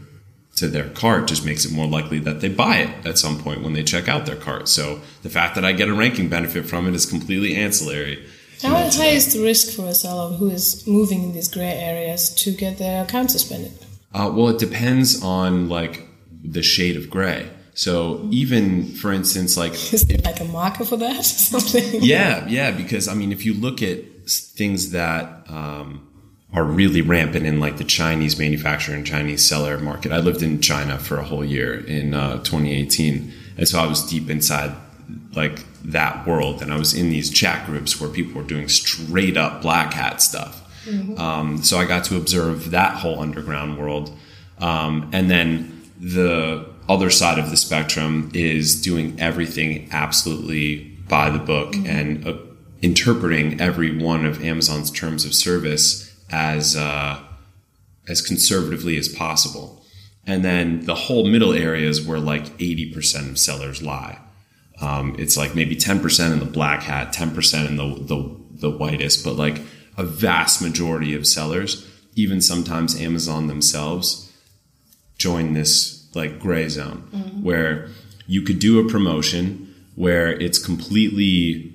to 0.56 0.68
their 0.68 0.88
cart 0.88 1.26
just 1.28 1.44
makes 1.44 1.66
it 1.66 1.72
more 1.72 1.86
likely 1.86 2.18
that 2.20 2.40
they 2.40 2.48
buy 2.48 2.78
it 2.78 3.06
at 3.06 3.18
some 3.18 3.38
point 3.38 3.62
when 3.62 3.74
they 3.74 3.82
check 3.82 4.08
out 4.08 4.24
their 4.24 4.36
cart. 4.36 4.68
So 4.68 5.00
the 5.22 5.28
fact 5.28 5.54
that 5.54 5.66
I 5.66 5.72
get 5.72 5.88
a 5.88 5.94
ranking 5.94 6.30
benefit 6.30 6.64
from 6.64 6.88
it 6.88 6.94
is 6.94 7.04
completely 7.04 7.54
ancillary. 7.54 8.24
How 8.62 8.76
high 8.90 9.06
is 9.08 9.32
the 9.32 9.42
risk 9.42 9.76
for 9.76 9.86
a 9.86 9.94
seller 9.94 10.34
who 10.36 10.50
is 10.50 10.86
moving 10.86 11.22
in 11.22 11.32
these 11.32 11.48
gray 11.48 11.72
areas 11.72 12.30
to 12.36 12.52
get 12.52 12.78
their 12.78 13.04
account 13.04 13.30
suspended? 13.30 13.72
Uh, 14.12 14.30
well, 14.34 14.48
it 14.48 14.58
depends 14.58 15.22
on 15.22 15.68
like 15.68 16.08
the 16.42 16.62
shade 16.62 16.96
of 16.96 17.10
gray. 17.10 17.50
So 17.74 18.26
even 18.30 18.86
for 18.86 19.12
instance, 19.12 19.56
like 19.56 19.72
is 19.92 20.06
there 20.06 20.18
like 20.24 20.40
a 20.40 20.44
marker 20.44 20.84
for 20.84 20.96
that? 20.96 21.18
or 21.18 21.22
Something? 21.22 22.02
Yeah, 22.02 22.46
yeah. 22.48 22.70
Because 22.70 23.08
I 23.08 23.14
mean, 23.14 23.32
if 23.32 23.44
you 23.44 23.54
look 23.54 23.82
at 23.82 24.00
things 24.28 24.90
that 24.90 25.48
um, 25.48 26.06
are 26.52 26.64
really 26.64 27.02
rampant 27.02 27.46
in 27.46 27.60
like 27.60 27.76
the 27.76 27.84
Chinese 27.84 28.38
manufacturer 28.38 28.94
and 28.94 29.06
Chinese 29.06 29.46
seller 29.46 29.78
market. 29.78 30.12
I 30.12 30.18
lived 30.18 30.42
in 30.42 30.60
China 30.60 30.98
for 30.98 31.18
a 31.18 31.24
whole 31.24 31.44
year 31.44 31.74
in 31.86 32.14
uh, 32.14 32.38
2018, 32.38 33.32
and 33.58 33.68
so 33.68 33.78
I 33.78 33.86
was 33.86 34.08
deep 34.08 34.30
inside 34.30 34.74
like 35.34 35.64
that 35.84 36.26
world, 36.26 36.62
and 36.62 36.72
I 36.72 36.78
was 36.78 36.94
in 36.94 37.10
these 37.10 37.30
chat 37.30 37.66
groups 37.66 38.00
where 38.00 38.10
people 38.10 38.40
were 38.40 38.46
doing 38.46 38.68
straight 38.68 39.36
up 39.36 39.62
black 39.62 39.92
hat 39.92 40.20
stuff. 40.20 40.62
Mm-hmm. 40.84 41.18
Um, 41.18 41.62
so 41.62 41.78
I 41.78 41.84
got 41.84 42.04
to 42.04 42.16
observe 42.16 42.70
that 42.70 42.96
whole 42.96 43.20
underground 43.20 43.78
world, 43.78 44.16
um, 44.58 45.10
and 45.12 45.30
then 45.30 45.90
the 45.98 46.66
other 46.88 47.10
side 47.10 47.38
of 47.38 47.50
the 47.50 47.56
spectrum 47.56 48.30
is 48.34 48.80
doing 48.80 49.18
everything 49.20 49.88
absolutely 49.90 50.84
by 51.08 51.30
the 51.30 51.38
book 51.38 51.72
mm-hmm. 51.72 51.86
and 51.86 52.26
uh, 52.26 52.36
interpreting 52.82 53.60
every 53.60 53.96
one 53.96 54.24
of 54.24 54.42
Amazon's 54.42 54.90
terms 54.90 55.24
of 55.24 55.34
service 55.34 56.14
as 56.30 56.76
uh, 56.76 57.20
as 58.08 58.20
conservatively 58.22 58.96
as 58.96 59.08
possible. 59.08 59.82
And 60.26 60.44
then 60.44 60.84
the 60.84 60.94
whole 60.94 61.26
middle 61.26 61.52
area 61.52 61.88
is 61.88 62.04
where 62.04 62.18
like 62.18 62.56
80% 62.58 63.30
of 63.30 63.38
sellers 63.38 63.82
lie. 63.82 64.18
Um, 64.80 65.16
it's 65.18 65.36
like 65.36 65.54
maybe 65.54 65.76
10% 65.76 66.32
in 66.32 66.38
the 66.38 66.44
black 66.44 66.82
hat, 66.82 67.14
10% 67.14 67.66
in 67.66 67.76
the, 67.76 67.94
the, 67.94 68.36
the 68.68 68.70
whitest, 68.70 69.24
but 69.24 69.34
like 69.34 69.60
a 69.96 70.04
vast 70.04 70.60
majority 70.60 71.14
of 71.14 71.26
sellers, 71.26 71.90
even 72.14 72.40
sometimes 72.40 73.00
Amazon 73.00 73.46
themselves, 73.46 74.32
join 75.18 75.54
this 75.54 76.08
like 76.14 76.38
gray 76.38 76.68
zone 76.68 77.08
mm-hmm. 77.12 77.42
where 77.42 77.88
you 78.26 78.42
could 78.42 78.58
do 78.58 78.86
a 78.86 78.90
promotion 78.90 79.74
where 79.94 80.32
it's 80.40 80.58
completely 80.58 81.72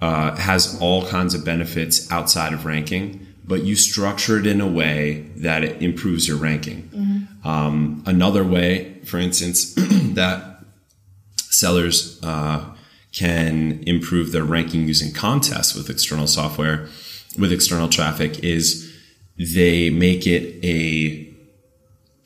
uh, 0.00 0.36
has 0.36 0.78
all 0.80 1.06
kinds 1.06 1.34
of 1.34 1.44
benefits 1.44 2.10
outside 2.12 2.52
of 2.52 2.64
ranking 2.64 3.26
but 3.46 3.62
you 3.62 3.76
structure 3.76 4.38
it 4.38 4.46
in 4.46 4.60
a 4.60 4.66
way 4.66 5.20
that 5.36 5.62
it 5.62 5.80
improves 5.80 6.26
your 6.26 6.36
ranking. 6.36 6.82
Mm-hmm. 6.82 7.48
Um, 7.48 8.02
another 8.06 8.42
way, 8.44 9.00
for 9.04 9.18
instance, 9.18 9.74
that 9.74 10.55
sellers 11.58 12.20
uh, 12.22 12.64
can 13.12 13.82
improve 13.86 14.32
their 14.32 14.44
ranking 14.44 14.86
using 14.86 15.12
contests 15.12 15.74
with 15.74 15.88
external 15.88 16.26
software, 16.26 16.88
with 17.38 17.52
external 17.52 17.88
traffic, 17.88 18.38
is 18.44 18.92
they 19.38 19.90
make 19.90 20.26
it 20.26 20.64
a 20.64 21.32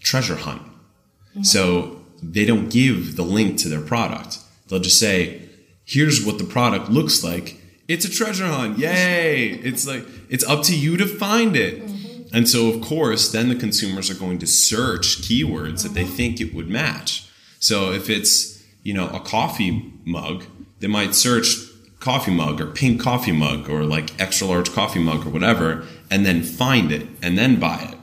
treasure 0.01 0.37
hunt. 0.37 0.63
Mm-hmm. 0.63 1.43
So 1.43 2.03
they 2.23 2.45
don't 2.45 2.71
give 2.71 3.17
the 3.17 3.23
link 3.23 3.59
to 3.59 3.69
their 3.69 3.81
product. 3.81 4.39
They'll 4.69 4.81
just 4.81 4.99
say, 4.99 5.49
here's 5.85 6.25
what 6.25 6.39
the 6.39 6.45
product 6.45 6.91
looks 6.91 7.25
like 7.25 7.61
it's 7.91 8.05
a 8.05 8.09
treasure 8.11 8.47
hunt. 8.47 8.79
Yay. 8.79 9.49
It's 9.49 9.85
like, 9.85 10.07
it's 10.29 10.45
up 10.45 10.63
to 10.67 10.79
you 10.79 10.97
to 10.97 11.07
find 11.07 11.57
it. 11.57 11.83
Mm-hmm. 11.83 12.37
And 12.37 12.49
so, 12.49 12.69
of 12.69 12.81
course, 12.81 13.33
then 13.33 13.49
the 13.49 13.57
consumers 13.57 14.09
are 14.09 14.15
going 14.15 14.39
to 14.39 14.47
search 14.47 15.23
keywords 15.23 15.47
mm-hmm. 15.47 15.89
that 15.89 15.95
they 15.95 16.05
mm-hmm. 16.05 16.15
think 16.15 16.41
it 16.41 16.55
would 16.55 16.69
match. 16.69 17.29
So 17.59 17.91
if 17.91 18.09
it's, 18.09 18.50
you 18.83 18.95
know, 18.95 19.09
a 19.09 19.21
coffee 19.21 19.93
mug, 20.05 20.45
they 20.81 20.87
might 20.87 21.15
search 21.15 21.57
coffee 22.01 22.31
mug 22.31 22.61
or 22.61 22.67
pink 22.67 23.01
coffee 23.01 23.33
mug 23.33 23.69
or 23.69 23.85
like 23.85 24.19
extra 24.21 24.47
large 24.47 24.73
coffee 24.73 25.01
mug 25.01 25.27
or 25.27 25.31
whatever, 25.31 25.87
and 26.11 26.25
then 26.25 26.43
find 26.43 26.91
it 26.91 27.07
and 27.23 27.37
then 27.37 27.61
buy 27.61 27.89
it. 27.93 27.99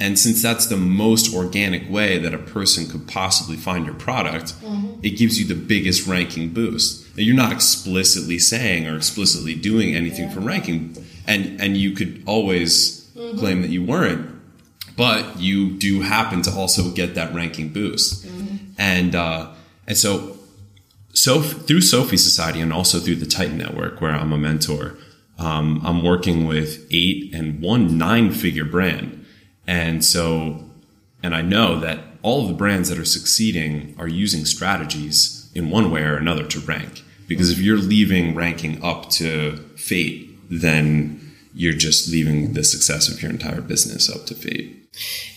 And 0.00 0.18
since 0.18 0.42
that's 0.42 0.66
the 0.66 0.76
most 0.76 1.32
organic 1.32 1.88
way 1.88 2.18
that 2.18 2.34
a 2.34 2.38
person 2.38 2.88
could 2.88 3.06
possibly 3.06 3.56
find 3.56 3.86
your 3.86 3.94
product, 3.94 4.54
mm-hmm. 4.60 4.98
it 5.04 5.10
gives 5.10 5.38
you 5.38 5.46
the 5.46 5.54
biggest 5.54 6.08
ranking 6.08 6.48
boost. 6.52 7.16
Now, 7.16 7.22
you're 7.22 7.36
not 7.36 7.52
explicitly 7.52 8.40
saying 8.40 8.88
or 8.88 8.96
explicitly 8.96 9.54
doing 9.54 9.94
anything 9.94 10.24
yeah. 10.24 10.34
for 10.34 10.40
ranking, 10.40 10.96
and 11.28 11.60
and 11.60 11.76
you 11.76 11.92
could 11.92 12.24
always 12.26 13.08
mm-hmm. 13.14 13.38
claim 13.38 13.62
that 13.62 13.70
you 13.70 13.84
weren't, 13.84 14.28
but 14.96 15.38
you 15.38 15.70
do 15.70 16.02
happen 16.02 16.42
to 16.42 16.50
also 16.50 16.90
get 16.90 17.14
that 17.14 17.32
ranking 17.32 17.68
boost, 17.68 18.26
mm-hmm. 18.26 18.56
and 18.76 19.14
uh, 19.14 19.53
and 19.86 19.96
so 19.96 20.38
so 21.12 21.40
through 21.40 21.80
Sophie 21.80 22.16
Society 22.16 22.60
and 22.60 22.72
also 22.72 22.98
through 22.98 23.16
the 23.16 23.26
Titan 23.26 23.58
Network, 23.58 24.00
where 24.00 24.10
I'm 24.10 24.32
a 24.32 24.38
mentor, 24.38 24.96
um, 25.38 25.80
I'm 25.84 26.02
working 26.02 26.46
with 26.46 26.86
eight 26.90 27.32
and 27.32 27.60
one 27.60 27.96
nine 27.96 28.32
figure 28.32 28.64
brand 28.64 29.24
and 29.66 30.04
so, 30.04 30.64
and 31.22 31.34
I 31.34 31.42
know 31.42 31.78
that 31.80 32.00
all 32.22 32.42
of 32.42 32.48
the 32.48 32.54
brands 32.54 32.88
that 32.88 32.98
are 32.98 33.04
succeeding 33.04 33.94
are 33.98 34.08
using 34.08 34.44
strategies 34.44 35.50
in 35.54 35.70
one 35.70 35.90
way 35.90 36.02
or 36.02 36.16
another 36.16 36.44
to 36.44 36.60
rank. 36.60 37.02
Because 37.26 37.50
if 37.50 37.58
you're 37.58 37.78
leaving 37.78 38.34
ranking 38.34 38.82
up 38.84 39.08
to 39.10 39.56
fate, 39.76 40.38
then 40.50 41.20
you're 41.54 41.72
just 41.72 42.10
leaving 42.10 42.52
the 42.52 42.64
success 42.64 43.08
of 43.08 43.22
your 43.22 43.30
entire 43.30 43.60
business 43.60 44.10
up 44.10 44.26
to 44.26 44.34
fate. 44.34 44.83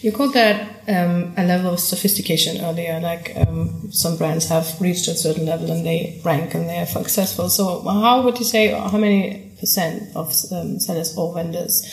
You 0.02 0.12
called 0.12 0.34
that 0.34 0.84
um, 0.88 1.34
a 1.36 1.44
level 1.44 1.74
of 1.74 1.80
sophistication 1.80 2.64
earlier, 2.64 3.00
like 3.00 3.36
um, 3.36 3.92
some 3.92 4.16
brands 4.16 4.48
have 4.50 4.80
reached 4.80 5.08
a 5.08 5.16
certain 5.16 5.46
level 5.46 5.72
and 5.72 5.86
they 5.86 6.22
rank 6.24 6.54
and 6.54 6.70
they 6.70 6.78
are 6.78 6.86
successful. 6.86 7.50
So, 7.50 7.82
how 7.82 8.22
would 8.22 8.38
you 8.38 8.46
say, 8.46 8.68
how 8.72 8.98
many 8.98 9.52
percent 9.60 10.16
of 10.16 10.28
um, 10.52 10.80
sellers 10.80 11.18
or 11.18 11.34
vendors 11.34 11.84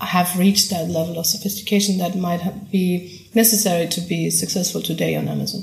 have 0.00 0.36
reached 0.36 0.70
that 0.70 0.88
level 0.88 1.18
of 1.18 1.26
sophistication 1.26 1.98
that 1.98 2.16
might 2.16 2.70
be 2.72 3.28
necessary 3.34 3.86
to 3.88 4.00
be 4.00 4.30
successful 4.30 4.82
today 4.82 5.14
on 5.14 5.28
Amazon? 5.28 5.62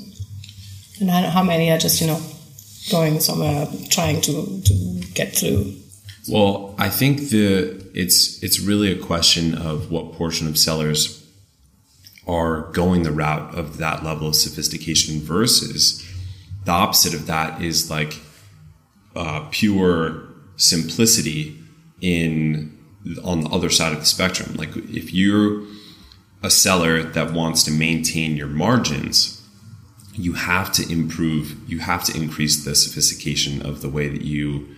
And 1.00 1.10
how 1.10 1.42
many 1.42 1.70
are 1.70 1.78
just, 1.78 2.00
you 2.00 2.06
know, 2.06 2.20
going 2.90 3.20
somewhere 3.20 3.66
trying 3.90 4.22
to, 4.22 4.62
to 4.62 5.02
get 5.14 5.36
through? 5.36 5.74
Well, 6.28 6.74
I 6.78 6.88
think 6.88 7.30
the 7.30 7.90
it's 7.94 8.42
it's 8.42 8.60
really 8.60 8.92
a 8.92 8.98
question 8.98 9.54
of 9.54 9.90
what 9.90 10.12
portion 10.12 10.46
of 10.46 10.56
sellers 10.56 11.21
are 12.26 12.62
going 12.72 13.02
the 13.02 13.12
route 13.12 13.54
of 13.54 13.78
that 13.78 14.04
level 14.04 14.28
of 14.28 14.36
sophistication 14.36 15.20
versus 15.20 16.06
the 16.64 16.72
opposite 16.72 17.14
of 17.14 17.26
that 17.26 17.60
is 17.60 17.90
like 17.90 18.20
uh, 19.16 19.46
pure 19.50 20.28
simplicity 20.56 21.58
in 22.00 22.78
on 23.24 23.40
the 23.40 23.50
other 23.50 23.68
side 23.68 23.92
of 23.92 23.98
the 23.98 24.06
spectrum. 24.06 24.54
Like 24.54 24.76
if 24.76 25.12
you're 25.12 25.62
a 26.42 26.50
seller 26.50 27.02
that 27.02 27.32
wants 27.32 27.64
to 27.64 27.70
maintain 27.70 28.36
your 28.36 28.46
margins, 28.46 29.40
you 30.14 30.34
have 30.34 30.72
to 30.72 30.90
improve, 30.90 31.56
you 31.68 31.80
have 31.80 32.04
to 32.04 32.16
increase 32.16 32.64
the 32.64 32.74
sophistication 32.74 33.64
of 33.64 33.80
the 33.80 33.88
way 33.88 34.08
that 34.08 34.22
you 34.22 34.68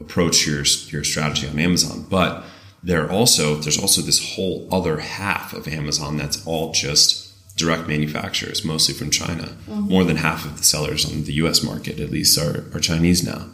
approach 0.00 0.46
your 0.46 0.64
your 0.88 1.04
strategy 1.04 1.48
on 1.48 1.58
Amazon. 1.58 2.06
But 2.10 2.44
there 2.84 3.10
also 3.10 3.56
there's 3.56 3.78
also 3.78 4.02
this 4.02 4.34
whole 4.34 4.68
other 4.70 4.98
half 4.98 5.52
of 5.52 5.66
Amazon 5.66 6.16
that's 6.16 6.46
all 6.46 6.72
just 6.72 7.32
direct 7.56 7.88
manufacturers, 7.88 8.64
mostly 8.64 8.94
from 8.94 9.10
China. 9.10 9.44
Mm-hmm. 9.44 9.80
More 9.88 10.04
than 10.04 10.16
half 10.16 10.44
of 10.44 10.58
the 10.58 10.64
sellers 10.64 11.04
on 11.04 11.24
the 11.24 11.32
U.S. 11.34 11.62
market, 11.62 12.00
at 12.00 12.10
least, 12.10 12.38
are, 12.38 12.64
are 12.74 12.80
Chinese 12.80 13.24
now, 13.24 13.46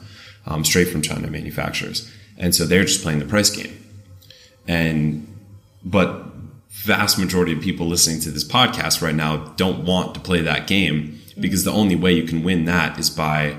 um, 0.46 0.64
straight 0.64 0.88
from 0.88 1.02
China 1.02 1.30
manufacturers, 1.30 2.10
and 2.36 2.54
so 2.54 2.64
they're 2.64 2.84
just 2.84 3.02
playing 3.02 3.18
the 3.18 3.26
price 3.26 3.50
game 3.50 3.80
and 4.70 5.26
but 5.84 6.26
vast 6.68 7.18
majority 7.18 7.52
of 7.52 7.60
people 7.60 7.86
listening 7.86 8.20
to 8.20 8.30
this 8.30 8.44
podcast 8.44 9.02
right 9.02 9.14
now 9.14 9.36
don't 9.56 9.84
want 9.84 10.14
to 10.14 10.20
play 10.20 10.40
that 10.40 10.66
game 10.66 11.20
because 11.38 11.64
the 11.64 11.72
only 11.72 11.96
way 11.96 12.12
you 12.12 12.22
can 12.22 12.44
win 12.44 12.64
that 12.66 12.98
is 12.98 13.10
by 13.10 13.56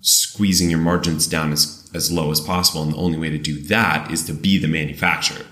squeezing 0.00 0.68
your 0.68 0.78
margins 0.78 1.26
down 1.26 1.52
as, 1.52 1.75
as 1.96 2.12
low 2.12 2.30
as 2.30 2.40
possible. 2.40 2.82
And 2.82 2.92
the 2.92 2.98
only 2.98 3.18
way 3.18 3.30
to 3.30 3.38
do 3.38 3.60
that 3.62 4.10
is 4.12 4.24
to 4.26 4.32
be 4.32 4.58
the 4.58 4.68
manufacturer 4.68 5.44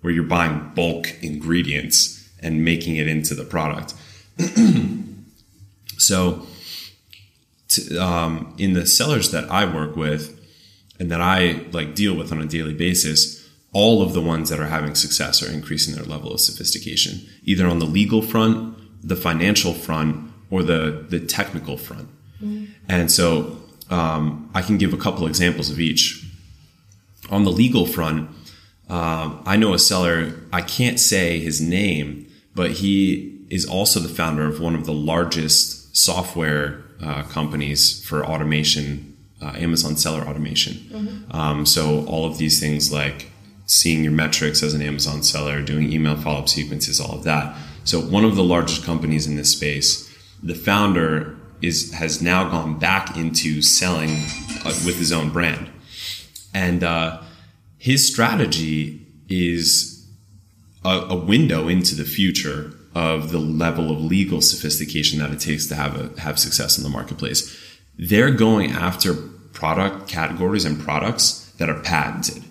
where 0.00 0.12
you're 0.12 0.24
buying 0.24 0.70
bulk 0.74 1.12
ingredients 1.22 2.30
and 2.40 2.64
making 2.64 2.96
it 2.96 3.08
into 3.08 3.34
the 3.34 3.44
product. 3.44 3.94
so, 5.98 6.46
to, 7.68 7.98
um, 7.98 8.54
in 8.56 8.72
the 8.72 8.86
sellers 8.86 9.32
that 9.32 9.50
I 9.50 9.70
work 9.70 9.96
with 9.96 10.38
and 10.98 11.10
that 11.10 11.20
I 11.20 11.66
like 11.72 11.94
deal 11.94 12.16
with 12.16 12.32
on 12.32 12.40
a 12.40 12.46
daily 12.46 12.74
basis, 12.74 13.46
all 13.72 14.00
of 14.00 14.14
the 14.14 14.22
ones 14.22 14.48
that 14.48 14.60
are 14.60 14.66
having 14.66 14.94
success 14.94 15.42
are 15.42 15.50
increasing 15.50 15.94
their 15.94 16.04
level 16.04 16.32
of 16.32 16.40
sophistication, 16.40 17.28
either 17.42 17.66
on 17.66 17.80
the 17.80 17.86
legal 17.86 18.22
front, 18.22 18.76
the 19.06 19.16
financial 19.16 19.74
front, 19.74 20.30
or 20.50 20.62
the, 20.62 21.04
the 21.10 21.20
technical 21.20 21.76
front. 21.76 22.08
Mm-hmm. 22.42 22.72
And 22.88 23.12
so 23.12 23.57
um, 23.90 24.50
I 24.54 24.62
can 24.62 24.78
give 24.78 24.92
a 24.92 24.96
couple 24.96 25.26
examples 25.26 25.70
of 25.70 25.80
each. 25.80 26.24
On 27.30 27.44
the 27.44 27.52
legal 27.52 27.86
front, 27.86 28.30
um, 28.88 29.42
I 29.44 29.56
know 29.56 29.74
a 29.74 29.78
seller, 29.78 30.32
I 30.52 30.62
can't 30.62 30.98
say 30.98 31.38
his 31.40 31.60
name, 31.60 32.26
but 32.54 32.72
he 32.72 33.38
is 33.50 33.66
also 33.66 34.00
the 34.00 34.08
founder 34.08 34.46
of 34.46 34.60
one 34.60 34.74
of 34.74 34.86
the 34.86 34.92
largest 34.92 35.96
software 35.96 36.84
uh, 37.02 37.22
companies 37.24 38.04
for 38.04 38.24
automation, 38.24 39.16
uh, 39.42 39.52
Amazon 39.56 39.96
Seller 39.96 40.22
Automation. 40.22 40.74
Mm-hmm. 40.74 41.36
Um, 41.36 41.66
so 41.66 42.04
all 42.06 42.26
of 42.26 42.38
these 42.38 42.60
things 42.60 42.92
like 42.92 43.30
seeing 43.66 44.02
your 44.02 44.12
metrics 44.12 44.62
as 44.62 44.74
an 44.74 44.82
Amazon 44.82 45.22
seller, 45.22 45.62
doing 45.62 45.92
email 45.92 46.16
follow 46.16 46.40
up 46.40 46.48
sequences, 46.48 47.00
all 47.00 47.14
of 47.14 47.24
that. 47.24 47.56
So 47.84 48.00
one 48.00 48.24
of 48.24 48.36
the 48.36 48.44
largest 48.44 48.84
companies 48.84 49.26
in 49.26 49.36
this 49.36 49.52
space, 49.52 50.08
the 50.42 50.54
founder 50.54 51.37
is 51.62 51.92
has 51.94 52.22
now 52.22 52.48
gone 52.48 52.78
back 52.78 53.16
into 53.16 53.62
selling 53.62 54.10
uh, 54.64 54.74
with 54.84 54.98
his 54.98 55.12
own 55.12 55.30
brand, 55.30 55.70
and 56.54 56.84
uh, 56.84 57.22
his 57.78 58.06
strategy 58.06 59.06
is 59.28 60.06
a, 60.84 60.88
a, 60.88 61.16
window 61.16 61.68
into 61.68 61.94
the 61.94 62.04
future 62.04 62.72
of 62.94 63.30
the 63.30 63.38
level 63.38 63.90
of 63.90 64.00
legal 64.00 64.40
sophistication 64.40 65.18
that 65.18 65.30
it 65.30 65.40
takes 65.40 65.66
to 65.66 65.74
have 65.74 65.96
a 66.00 66.20
have 66.20 66.38
success 66.38 66.78
in 66.78 66.84
the 66.84 66.90
marketplace. 66.90 67.56
They're 67.98 68.30
going 68.30 68.72
after 68.72 69.14
product 69.52 70.08
categories 70.08 70.64
and 70.64 70.80
products 70.80 71.52
that 71.58 71.68
are 71.68 71.80
patented. 71.80 72.44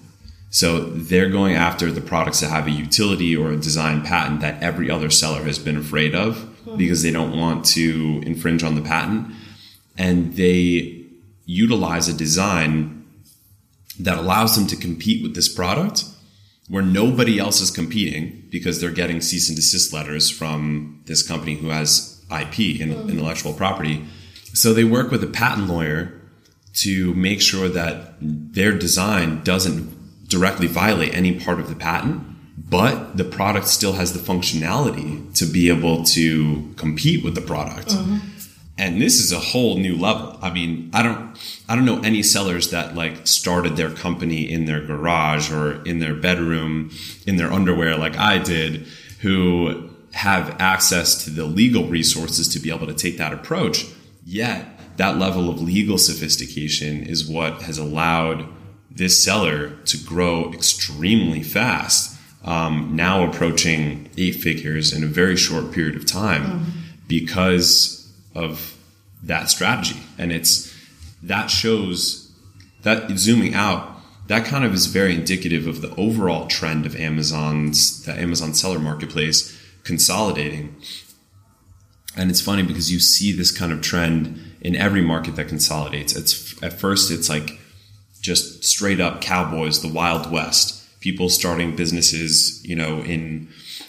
So 0.49 0.79
they're 0.79 1.29
going 1.29 1.55
after 1.55 1.91
the 1.91 2.01
products 2.01 2.39
that 2.41 2.49
have 2.49 2.67
a 2.67 2.71
utility 2.71 3.35
or 3.35 3.51
a 3.51 3.57
design 3.57 4.01
patent 4.01 4.41
that 4.41 4.61
every 4.61 4.89
other 4.89 5.09
seller 5.09 5.43
has 5.43 5.59
been 5.59 5.77
afraid 5.77 6.15
of 6.15 6.56
because 6.75 7.03
they 7.03 7.12
don't 7.12 7.38
want 7.38 7.65
to 7.65 8.21
infringe 8.25 8.63
on 8.63 8.75
the 8.75 8.81
patent. 8.81 9.33
And 9.97 10.36
they 10.36 11.05
utilize 11.45 12.07
a 12.07 12.13
design 12.13 13.05
that 14.00 14.17
allows 14.17 14.55
them 14.55 14.67
to 14.67 14.75
compete 14.75 15.24
with 15.24 15.36
this 15.36 15.53
product 15.53 16.03
where 16.69 16.83
nobody 16.83 17.39
else 17.39 17.62
is 17.62 17.71
competing 17.71 18.45
because 18.50 18.81
they're 18.81 18.91
getting 18.91 19.21
cease 19.21 19.47
and 19.50 19.55
desist 19.55 19.93
letters 19.93 20.29
from 20.29 21.01
this 21.05 21.25
company 21.25 21.55
who 21.55 21.69
has 21.69 22.21
IP 22.29 22.79
mm-hmm. 22.79 23.09
intellectual 23.09 23.53
property. 23.53 24.05
So 24.53 24.74
they 24.74 24.83
work 24.83 25.09
with 25.09 25.24
a 25.24 25.27
patent 25.27 25.67
lawyer 25.67 26.21
to 26.75 27.13
make 27.13 27.41
sure 27.41 27.69
that 27.69 28.15
their 28.21 28.77
design 28.77 29.43
doesn't 29.43 30.27
directly 30.27 30.67
violate 30.67 31.13
any 31.13 31.39
part 31.39 31.59
of 31.59 31.69
the 31.69 31.75
patent 31.75 32.21
but 32.57 33.15
the 33.15 33.23
product 33.23 33.67
still 33.67 33.93
has 33.93 34.13
the 34.13 34.19
functionality 34.19 35.33
to 35.35 35.45
be 35.45 35.69
able 35.69 36.03
to 36.03 36.73
compete 36.75 37.23
with 37.23 37.35
the 37.35 37.41
product. 37.41 37.89
Mm-hmm. 37.89 38.17
And 38.79 39.01
this 39.01 39.19
is 39.19 39.31
a 39.31 39.39
whole 39.39 39.77
new 39.77 39.95
level. 39.95 40.37
I 40.41 40.51
mean, 40.51 40.91
I 40.93 41.01
don't 41.01 41.37
I 41.67 41.75
don't 41.75 41.85
know 41.85 42.01
any 42.01 42.21
sellers 42.21 42.69
that 42.71 42.95
like 42.95 43.25
started 43.25 43.75
their 43.75 43.89
company 43.89 44.49
in 44.51 44.65
their 44.65 44.81
garage 44.81 45.51
or 45.51 45.83
in 45.83 45.99
their 45.99 46.13
bedroom 46.13 46.91
in 47.25 47.37
their 47.37 47.51
underwear 47.51 47.97
like 47.97 48.17
I 48.17 48.37
did 48.37 48.85
who 49.21 49.89
have 50.13 50.55
access 50.59 51.23
to 51.25 51.29
the 51.31 51.45
legal 51.45 51.85
resources 51.85 52.47
to 52.49 52.59
be 52.59 52.71
able 52.71 52.87
to 52.87 52.93
take 52.93 53.17
that 53.17 53.33
approach. 53.33 53.85
Yet, 54.25 54.65
that 54.97 55.17
level 55.17 55.49
of 55.49 55.61
legal 55.61 55.97
sophistication 55.97 57.03
is 57.03 57.27
what 57.27 57.63
has 57.63 57.77
allowed 57.77 58.47
this 58.91 59.23
seller 59.23 59.69
to 59.85 59.97
grow 59.97 60.51
extremely 60.53 61.43
fast 61.43 62.16
um, 62.48 62.96
now 62.96 63.30
approaching 63.30 64.10
eight 64.18 64.36
figures 64.36 64.94
in 64.94 65.04
a 65.04 65.08
very 65.08 65.36
short 65.36 65.74
period 65.74 65.98
of 65.98 66.06
time 66.06 66.44
mm-hmm. 66.44 66.70
because 67.08 68.10
of 68.34 68.77
that 69.22 69.50
strategy. 69.50 70.00
And 70.18 70.32
it's 70.32 70.74
that 71.22 71.48
shows 71.48 72.32
that 72.84 73.12
zooming 73.18 73.54
out, 73.54 73.98
that 74.27 74.46
kind 74.46 74.63
of 74.63 74.74
is 74.74 74.86
very 74.86 75.13
indicative 75.13 75.68
of 75.68 75.82
the 75.82 75.94
overall 75.96 76.48
trend 76.48 76.86
of 76.86 76.96
Amazon's, 76.96 78.06
the 78.06 78.13
Amazon 78.13 78.54
seller 78.54 78.80
marketplace 78.80 79.54
consolidating. 79.84 80.74
And 82.16 82.29
it's 82.29 82.42
funny 82.42 82.64
because 82.64 82.92
you 82.92 83.00
see 83.00 83.33
this 83.33 83.51
kind 83.51 83.74
of 83.74 83.81
trend 83.81 84.55
in 84.62 84.75
every 84.75 85.01
market 85.01 85.36
that 85.36 85.50
consolidates. 85.50 86.16
It's 86.16 86.64
at 86.64 86.74
first 86.74 87.12
it's 87.12 87.29
like 87.29 87.60
just 88.22 88.64
straight 88.64 89.01
up 89.01 89.20
cowboys, 89.20 89.81
the 89.81 89.92
Wild 89.92 90.31
West 90.31 90.76
people 91.07 91.29
starting 91.29 91.74
businesses, 91.74 92.61
you 92.65 92.75
know, 92.75 92.93
in 93.13 93.48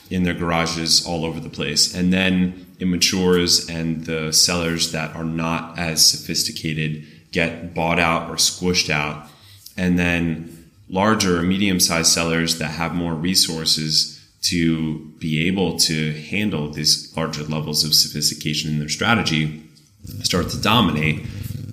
in 0.09 0.22
their 0.22 0.38
garages 0.42 1.04
all 1.04 1.24
over 1.24 1.40
the 1.40 1.54
place. 1.59 1.94
And 1.98 2.12
then 2.12 2.66
it 2.78 2.87
matures 2.87 3.68
and 3.68 4.07
the 4.07 4.33
sellers 4.33 4.92
that 4.92 5.14
are 5.16 5.31
not 5.44 5.78
as 5.78 6.07
sophisticated 6.12 7.04
get 7.33 7.74
bought 7.74 7.98
out 7.98 8.31
or 8.31 8.37
squished 8.37 8.88
out. 8.88 9.28
And 9.76 9.98
then 9.98 10.70
larger 10.88 11.40
or 11.40 11.42
medium 11.42 11.81
sized 11.81 12.12
sellers 12.18 12.59
that 12.59 12.72
have 12.83 12.94
more 12.94 13.14
resources 13.14 13.92
to 14.50 14.98
be 15.18 15.46
able 15.48 15.76
to 15.90 16.12
handle 16.12 16.70
these 16.70 17.14
larger 17.16 17.42
levels 17.42 17.85
of 17.85 17.92
sophistication 17.94 18.70
in 18.70 18.78
their 18.78 18.88
strategy 18.98 19.44
start 20.22 20.48
to 20.50 20.61
dominate. 20.61 21.26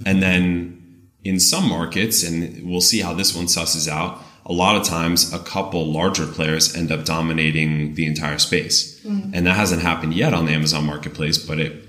And 0.05 0.21
then 0.21 1.07
in 1.23 1.39
some 1.39 1.69
markets, 1.69 2.23
and 2.23 2.67
we'll 2.67 2.87
see 2.91 3.01
how 3.01 3.13
this 3.13 3.35
one 3.35 3.45
susses 3.45 3.87
out, 3.87 4.24
a 4.45 4.53
lot 4.53 4.75
of 4.75 4.83
times 4.83 5.33
a 5.33 5.39
couple 5.39 5.91
larger 5.91 6.27
players 6.27 6.75
end 6.75 6.91
up 6.91 7.03
dominating 7.03 7.95
the 7.95 8.05
entire 8.05 8.37
space. 8.37 8.99
Mm. 9.01 9.31
And 9.33 9.47
that 9.47 9.55
hasn't 9.55 9.81
happened 9.81 10.13
yet 10.13 10.33
on 10.33 10.45
the 10.45 10.53
Amazon 10.53 10.85
marketplace, 10.85 11.37
but 11.37 11.59
it 11.59 11.83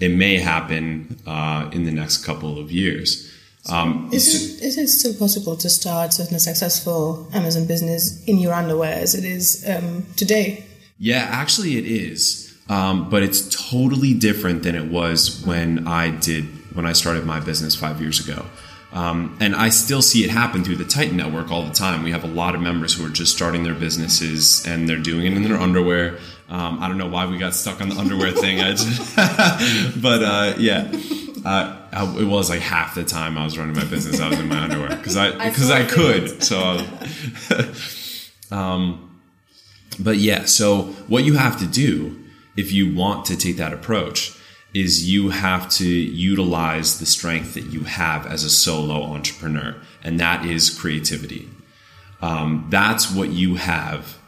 it 0.00 0.10
may 0.10 0.36
happen 0.36 1.18
uh, 1.26 1.68
in 1.72 1.84
the 1.84 1.90
next 1.90 2.24
couple 2.24 2.58
of 2.58 2.70
years. 2.70 3.28
Um, 3.68 4.08
is, 4.12 4.28
it, 4.28 4.64
is 4.64 4.78
it 4.78 4.88
still 4.88 5.14
possible 5.14 5.56
to 5.56 5.68
start 5.68 6.18
a 6.18 6.38
successful 6.38 7.28
Amazon 7.34 7.66
business 7.66 8.24
in 8.24 8.38
your 8.38 8.54
underwear 8.54 8.92
as 8.92 9.14
it 9.14 9.24
is 9.24 9.68
um, 9.68 10.06
today? 10.16 10.64
Yeah, 10.98 11.26
actually, 11.30 11.76
it 11.76 11.84
is. 11.84 12.56
Um, 12.68 13.10
but 13.10 13.22
it's 13.22 13.70
totally 13.70 14.14
different 14.14 14.62
than 14.62 14.74
it 14.74 14.90
was 14.90 15.44
when 15.44 15.86
I 15.86 16.10
did 16.10 16.44
when 16.74 16.86
I 16.86 16.92
started 16.92 17.24
my 17.24 17.40
business 17.40 17.74
five 17.74 18.00
years 18.00 18.20
ago. 18.20 18.46
Um, 18.92 19.36
and 19.38 19.54
I 19.54 19.68
still 19.68 20.00
see 20.00 20.24
it 20.24 20.30
happen 20.30 20.64
through 20.64 20.76
the 20.76 20.84
Titan 20.84 21.16
network 21.16 21.50
all 21.50 21.62
the 21.62 21.74
time. 21.74 22.02
We 22.02 22.10
have 22.12 22.24
a 22.24 22.28
lot 22.28 22.54
of 22.54 22.62
members 22.62 22.94
who 22.94 23.04
are 23.04 23.10
just 23.10 23.34
starting 23.34 23.62
their 23.62 23.74
businesses 23.74 24.66
and 24.66 24.88
they're 24.88 24.96
doing 24.96 25.26
it 25.26 25.34
in 25.34 25.42
their 25.42 25.58
underwear. 25.58 26.18
Um, 26.48 26.82
I 26.82 26.88
don't 26.88 26.96
know 26.96 27.08
why 27.08 27.26
we 27.26 27.36
got 27.36 27.54
stuck 27.54 27.82
on 27.82 27.90
the 27.90 27.96
underwear 27.96 28.32
thing, 28.32 28.58
just, 28.58 29.14
but 30.02 30.22
uh, 30.22 30.54
yeah, 30.56 30.90
uh, 31.44 32.16
it 32.18 32.24
was 32.24 32.48
like 32.48 32.60
half 32.60 32.94
the 32.94 33.04
time 33.04 33.36
I 33.36 33.44
was 33.44 33.58
running 33.58 33.76
my 33.76 33.84
business, 33.84 34.18
I 34.18 34.30
was 34.30 34.38
in 34.40 34.48
my 34.48 34.62
underwear 34.62 34.96
because 34.96 35.18
I 35.18 35.32
because 35.32 35.70
I, 35.70 35.82
I, 35.82 35.84
could. 35.84 36.42
So, 36.42 36.86
um, 38.50 39.20
but 39.98 40.16
yeah, 40.16 40.46
so 40.46 40.84
what 41.08 41.24
you 41.24 41.34
have 41.34 41.58
to 41.58 41.66
do 41.66 42.18
if 42.56 42.72
you 42.72 42.94
want 42.94 43.26
to 43.26 43.36
take 43.36 43.58
that 43.58 43.74
approach 43.74 44.37
is 44.78 45.08
you 45.10 45.30
have 45.30 45.68
to 45.68 45.88
utilize 45.88 47.00
the 47.00 47.06
strength 47.06 47.54
that 47.54 47.64
you 47.64 47.80
have 47.80 48.26
as 48.26 48.44
a 48.44 48.50
solo 48.50 49.02
entrepreneur, 49.02 49.74
and 50.04 50.20
that 50.20 50.44
is 50.44 50.70
creativity. 50.70 51.48
Um, 52.20 52.66
that's 52.70 53.10
what 53.10 53.30
you 53.30 53.56
have 53.56 54.18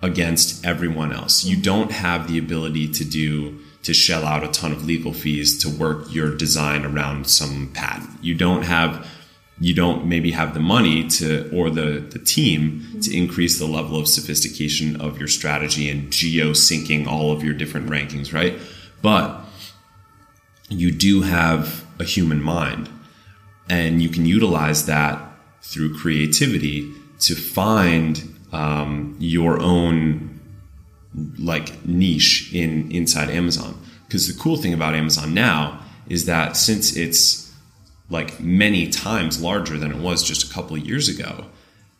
against 0.00 0.64
everyone 0.64 1.12
else. 1.12 1.44
You 1.44 1.56
don't 1.56 1.90
have 1.90 2.28
the 2.28 2.38
ability 2.38 2.88
to 2.92 3.04
do 3.04 3.58
to 3.82 3.92
shell 3.92 4.24
out 4.24 4.44
a 4.44 4.48
ton 4.48 4.70
of 4.70 4.84
legal 4.84 5.12
fees 5.12 5.58
to 5.62 5.68
work 5.68 6.12
your 6.14 6.36
design 6.36 6.84
around 6.84 7.26
some 7.26 7.70
patent. 7.74 8.10
You 8.22 8.34
don't 8.34 8.62
have 8.62 9.08
you 9.60 9.74
don't 9.74 10.06
maybe 10.06 10.32
have 10.32 10.54
the 10.54 10.60
money 10.60 11.08
to 11.08 11.50
or 11.56 11.70
the 11.70 12.04
the 12.10 12.18
team 12.18 13.00
to 13.02 13.16
increase 13.16 13.58
the 13.58 13.66
level 13.66 13.98
of 13.98 14.06
sophistication 14.08 15.00
of 15.00 15.18
your 15.18 15.28
strategy 15.28 15.88
and 15.88 16.12
geo 16.12 16.50
syncing 16.50 17.06
all 17.06 17.32
of 17.32 17.42
your 17.42 17.54
different 17.54 17.88
rankings, 17.88 18.32
right? 18.32 18.58
But 19.02 19.41
you 20.78 20.90
do 20.90 21.22
have 21.22 21.84
a 21.98 22.04
human 22.04 22.42
mind 22.42 22.88
and 23.68 24.02
you 24.02 24.08
can 24.08 24.26
utilize 24.26 24.86
that 24.86 25.20
through 25.62 25.96
creativity 25.96 26.92
to 27.20 27.34
find 27.34 28.36
um, 28.52 29.16
your 29.18 29.60
own 29.60 30.40
like 31.38 31.84
niche 31.84 32.52
in 32.52 32.90
inside 32.90 33.30
Amazon. 33.30 33.78
Because 34.06 34.26
the 34.26 34.40
cool 34.40 34.56
thing 34.56 34.74
about 34.74 34.94
Amazon 34.94 35.32
now 35.34 35.80
is 36.08 36.26
that 36.26 36.56
since 36.56 36.96
it's 36.96 37.52
like 38.10 38.40
many 38.40 38.88
times 38.88 39.40
larger 39.40 39.78
than 39.78 39.90
it 39.90 39.98
was 39.98 40.22
just 40.22 40.50
a 40.50 40.52
couple 40.52 40.76
of 40.76 40.86
years 40.86 41.08
ago, 41.08 41.46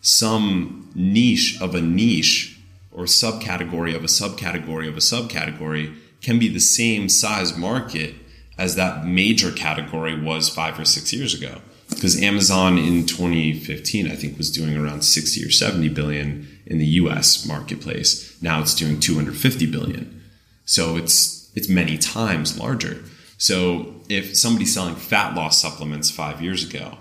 some 0.00 0.90
niche 0.94 1.60
of 1.60 1.74
a 1.74 1.80
niche 1.80 2.58
or 2.90 3.04
subcategory 3.04 3.94
of 3.94 4.04
a 4.04 4.08
subcategory 4.08 4.88
of 4.88 4.96
a 4.96 5.00
subcategory 5.00 5.96
can 6.20 6.38
be 6.38 6.48
the 6.48 6.60
same 6.60 7.08
size 7.08 7.56
market 7.56 8.14
as 8.58 8.76
that 8.76 9.06
major 9.06 9.50
category 9.50 10.20
was 10.20 10.48
five 10.48 10.78
or 10.78 10.84
six 10.84 11.12
years 11.12 11.34
ago. 11.34 11.60
Because 11.88 12.20
Amazon 12.20 12.78
in 12.78 13.06
2015, 13.06 14.10
I 14.10 14.14
think, 14.14 14.38
was 14.38 14.50
doing 14.50 14.76
around 14.76 15.02
60 15.02 15.44
or 15.44 15.50
70 15.50 15.88
billion 15.90 16.48
in 16.66 16.78
the 16.78 16.86
US 16.86 17.46
marketplace. 17.46 18.40
Now 18.42 18.60
it's 18.60 18.74
doing 18.74 18.98
250 19.00 19.66
billion. 19.66 20.22
So 20.64 20.96
it's 20.96 21.50
it's 21.54 21.68
many 21.68 21.98
times 21.98 22.58
larger. 22.58 23.02
So 23.36 24.00
if 24.08 24.36
somebody 24.36 24.64
selling 24.64 24.94
fat 24.94 25.34
loss 25.34 25.60
supplements 25.60 26.10
five 26.10 26.40
years 26.40 26.64
ago 26.64 26.98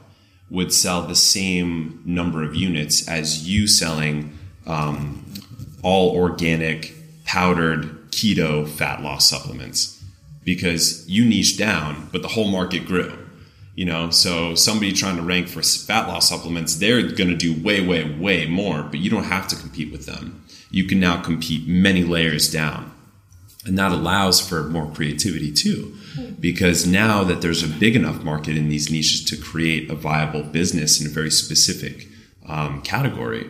would 0.49 0.73
sell 0.73 1.03
the 1.03 1.15
same 1.15 2.01
number 2.05 2.43
of 2.43 2.55
units 2.55 3.07
as 3.07 3.47
you 3.47 3.67
selling 3.67 4.37
um, 4.67 5.23
all 5.83 6.15
organic 6.15 6.93
powdered 7.23 8.11
keto 8.11 8.67
fat 8.67 9.01
loss 9.01 9.29
supplements 9.29 10.00
because 10.43 11.07
you 11.07 11.25
niche 11.25 11.57
down, 11.57 12.09
but 12.11 12.21
the 12.21 12.27
whole 12.29 12.47
market 12.47 12.85
grew. 12.85 13.17
You 13.75 13.85
know, 13.85 14.09
so 14.09 14.53
somebody 14.55 14.91
trying 14.91 15.15
to 15.15 15.21
rank 15.21 15.47
for 15.47 15.61
fat 15.63 16.07
loss 16.07 16.27
supplements, 16.27 16.75
they're 16.75 17.01
going 17.01 17.29
to 17.29 17.35
do 17.35 17.53
way, 17.63 17.85
way, 17.85 18.03
way 18.03 18.45
more, 18.45 18.83
but 18.83 18.99
you 18.99 19.09
don't 19.09 19.23
have 19.23 19.47
to 19.47 19.55
compete 19.55 19.91
with 19.91 20.05
them. 20.05 20.45
You 20.69 20.85
can 20.85 20.99
now 20.99 21.21
compete 21.21 21.67
many 21.67 22.03
layers 22.03 22.51
down. 22.51 22.91
And 23.65 23.77
that 23.77 23.91
allows 23.91 24.45
for 24.45 24.63
more 24.63 24.91
creativity 24.91 25.51
too, 25.51 25.95
because 26.39 26.87
now 26.87 27.23
that 27.23 27.41
there's 27.41 27.63
a 27.63 27.67
big 27.67 27.95
enough 27.95 28.23
market 28.23 28.57
in 28.57 28.69
these 28.69 28.91
niches 28.91 29.23
to 29.25 29.37
create 29.37 29.89
a 29.89 29.95
viable 29.95 30.43
business 30.43 30.99
in 30.99 31.07
a 31.07 31.11
very 31.11 31.29
specific 31.29 32.07
um, 32.47 32.81
category, 32.81 33.47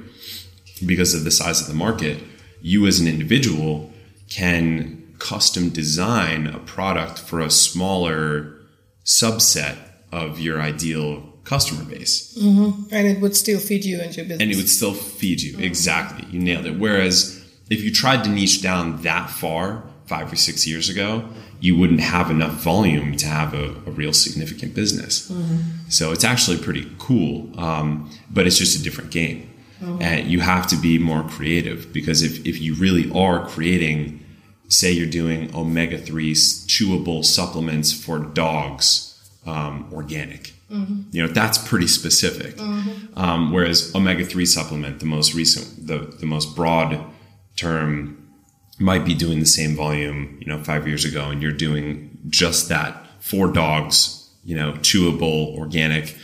because 0.86 1.14
of 1.14 1.24
the 1.24 1.32
size 1.32 1.62
of 1.62 1.68
the 1.68 1.74
market, 1.74 2.22
you 2.62 2.86
as 2.88 3.00
an 3.00 3.08
individual 3.08 3.92
can 4.30 5.01
custom 5.22 5.70
design 5.70 6.48
a 6.48 6.60
product 6.60 7.20
for 7.20 7.40
a 7.40 7.52
smaller 7.52 8.58
subset 9.06 9.78
of 10.12 10.40
your 10.40 10.60
ideal 10.60 11.22
customer 11.44 11.84
base. 11.84 12.38
Mm-hmm. 12.38 12.94
And 12.94 13.08
it 13.08 13.22
would 13.22 13.36
still 13.36 13.60
feed 13.60 13.86
you 13.86 14.02
and 14.02 14.16
your 14.16 14.26
business. 14.26 14.42
And 14.42 14.52
it 14.52 14.58
would 14.58 14.70
still 14.70 14.94
feed 14.94 15.42
you. 15.42 15.54
Mm-hmm. 15.54 15.64
Exactly. 15.64 16.28
You 16.32 16.40
nailed 16.40 16.66
it. 16.66 16.80
Whereas 16.80 17.44
if 17.70 17.84
you 17.84 17.94
tried 17.94 18.24
to 18.24 18.30
niche 18.30 18.62
down 18.62 19.02
that 19.04 19.30
far 19.30 19.84
five 20.06 20.32
or 20.34 20.36
six 20.36 20.68
years 20.68 20.90
ago, 20.90 21.30
you 21.60 21.78
wouldn't 21.78 22.02
have 22.02 22.32
enough 22.32 22.54
volume 22.54 23.16
to 23.18 23.28
have 23.28 23.54
a, 23.54 23.68
a 23.86 23.92
real 23.92 24.14
significant 24.14 24.74
business. 24.74 25.30
Mm-hmm. 25.30 25.90
So 25.90 26.12
it's 26.12 26.24
actually 26.24 26.58
pretty 26.58 26.92
cool, 26.98 27.58
um, 27.60 28.10
but 28.30 28.48
it's 28.48 28.58
just 28.58 28.80
a 28.80 28.84
different 28.84 29.12
game. 29.12 29.48
Mm-hmm. 29.82 30.02
And 30.02 30.28
you 30.28 30.40
have 30.40 30.68
to 30.68 30.76
be 30.76 30.98
more 30.98 31.24
creative 31.24 31.94
because 31.94 32.24
if, 32.24 32.46
if 32.46 32.60
you 32.60 32.76
really 32.76 33.12
are 33.12 33.48
creating, 33.48 34.26
say 34.72 34.92
you're 34.92 35.06
doing 35.06 35.54
omega 35.54 35.98
3 35.98 36.34
chewable 36.34 37.26
supplements 37.26 37.92
for 37.92 38.20
dogs, 38.20 39.20
um, 39.46 39.90
organic. 39.92 40.54
Mm-hmm. 40.72 41.02
You 41.12 41.24
know, 41.24 41.28
that's 41.28 41.58
pretty 41.58 41.88
specific. 41.88 42.56
Mm-hmm. 42.56 43.20
Um, 43.20 43.52
whereas 43.52 43.94
omega 43.94 44.24
3 44.26 44.46
supplement, 44.46 45.00
the 45.00 45.06
most 45.06 45.34
recent, 45.34 45.88
the, 45.88 46.16
the 46.20 46.26
most 46.26 46.56
broad 46.56 47.04
term, 47.58 48.18
might 48.80 49.06
be 49.06 49.14
doing 49.14 49.40
the 49.40 49.46
same 49.46 49.76
volume, 49.76 50.38
you 50.42 50.48
know, 50.48 50.64
five 50.64 50.88
years 50.88 51.06
ago, 51.06 51.30
and 51.30 51.42
you're 51.42 51.52
doing 51.52 52.18
just 52.30 52.70
that 52.70 53.06
for 53.20 53.52
dogs, 53.52 54.30
you 54.44 54.56
know, 54.56 54.72
chewable, 54.74 55.56
organic. 55.58 56.16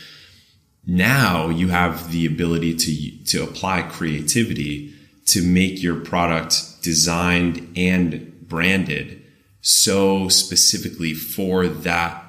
Now 0.86 1.50
you 1.50 1.68
have 1.68 2.10
the 2.10 2.26
ability 2.26 2.74
to, 2.74 3.24
to 3.26 3.44
apply 3.44 3.82
creativity 3.82 4.94
to 5.26 5.42
make 5.42 5.82
your 5.82 6.00
product 6.00 6.82
designed 6.82 7.70
and 7.76 8.37
branded 8.48 9.22
so 9.60 10.28
specifically 10.28 11.14
for 11.14 11.66
that 11.66 12.24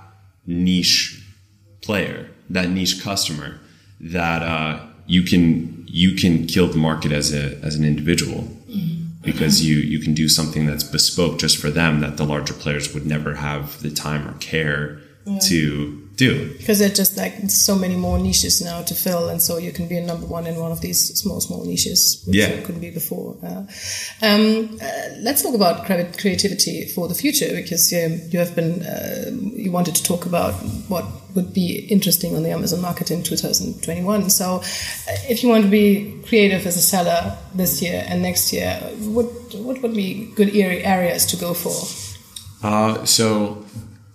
niche 0.46 1.24
player, 1.82 2.30
that 2.50 2.70
niche 2.70 3.02
customer, 3.02 3.60
that 4.00 4.42
uh, 4.42 4.86
you 5.06 5.24
can 5.24 5.86
you 5.88 6.16
can 6.16 6.46
kill 6.46 6.68
the 6.68 6.78
market 6.78 7.12
as 7.12 7.34
a 7.34 7.58
as 7.64 7.76
an 7.76 7.84
individual 7.84 8.44
mm-hmm. 8.70 9.06
because 9.22 9.66
you 9.66 9.78
you 9.78 10.00
can 10.00 10.14
do 10.14 10.28
something 10.28 10.66
that's 10.66 10.84
bespoke 10.84 11.40
just 11.40 11.58
for 11.58 11.70
them 11.70 12.00
that 12.00 12.18
the 12.18 12.24
larger 12.24 12.54
players 12.54 12.94
would 12.94 13.06
never 13.06 13.36
have 13.36 13.82
the 13.82 13.90
time 13.90 14.28
or 14.28 14.34
care 14.40 15.00
yeah. 15.26 15.40
to 15.40 16.09
do. 16.20 16.54
Because 16.58 16.80
there's 16.80 16.96
just 16.96 17.18
like 17.18 17.34
so 17.50 17.76
many 17.76 17.96
more 17.96 18.20
niches 18.20 18.62
now 18.62 18.82
to 18.84 18.94
fill, 18.94 19.30
and 19.30 19.42
so 19.42 19.58
you 19.58 19.72
can 19.72 19.88
be 19.88 19.98
a 19.98 20.06
number 20.06 20.28
one 20.28 20.46
in 20.46 20.56
one 20.58 20.72
of 20.72 20.82
these 20.82 21.00
small, 21.18 21.40
small 21.40 21.64
niches, 21.66 22.24
which 22.28 22.36
yeah. 22.36 22.54
you 22.54 22.62
couldn't 22.62 22.82
be 22.82 22.92
before. 22.92 23.38
Uh, 23.42 23.64
um, 24.22 24.78
uh, 24.82 24.90
let's 25.20 25.42
talk 25.42 25.56
about 25.56 25.86
creativity 25.86 26.86
for 26.88 27.08
the 27.08 27.16
future, 27.16 27.52
because 27.56 27.92
um, 27.94 28.20
you 28.30 28.38
have 28.40 28.54
been 28.54 28.84
uh, 28.84 29.32
you 29.64 29.72
wanted 29.72 29.96
to 29.96 30.04
talk 30.04 30.26
about 30.26 30.54
what 30.90 31.06
would 31.36 31.54
be 31.54 31.88
interesting 31.90 32.36
on 32.36 32.44
the 32.44 32.52
Amazon 32.52 32.82
market 32.82 33.12
in 33.12 33.24
2021. 33.24 34.30
So, 34.30 34.56
uh, 34.56 34.62
if 35.30 35.42
you 35.42 35.50
want 35.50 35.64
to 35.64 35.70
be 35.70 36.22
creative 36.28 36.66
as 36.66 36.76
a 36.76 36.82
seller 36.82 37.38
this 37.56 37.82
year 37.82 38.04
and 38.08 38.22
next 38.22 38.52
year, 38.52 38.76
what 39.16 39.28
what 39.56 39.82
would 39.82 39.96
be 39.96 40.32
good 40.36 40.54
areas 40.54 41.26
to 41.28 41.38
go 41.38 41.54
for? 41.54 41.78
Uh, 42.62 43.06
so 43.06 43.64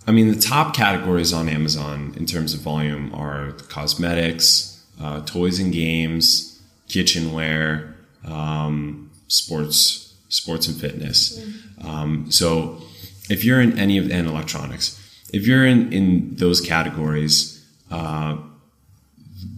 I 0.06 0.12
mean, 0.12 0.30
the 0.30 0.38
top 0.40 0.74
categories 0.74 1.32
on 1.32 1.48
Amazon 1.48 2.14
in 2.16 2.26
terms 2.26 2.52
of 2.52 2.60
volume 2.60 3.14
are 3.14 3.52
cosmetics, 3.68 4.84
uh, 5.00 5.20
toys 5.22 5.58
and 5.58 5.72
games, 5.72 6.60
kitchenware, 6.88 7.94
um, 8.26 9.10
sports, 9.28 10.14
sports 10.28 10.68
and 10.68 10.78
fitness. 10.78 11.42
Um, 11.82 12.30
so, 12.30 12.82
if 13.30 13.44
you're 13.44 13.60
in 13.60 13.78
any 13.78 13.96
of 13.96 14.10
and 14.10 14.28
electronics, 14.28 15.00
if 15.32 15.46
you're 15.46 15.66
in 15.66 15.92
in 15.92 16.36
those 16.36 16.60
categories, 16.60 17.64
uh, 17.90 18.36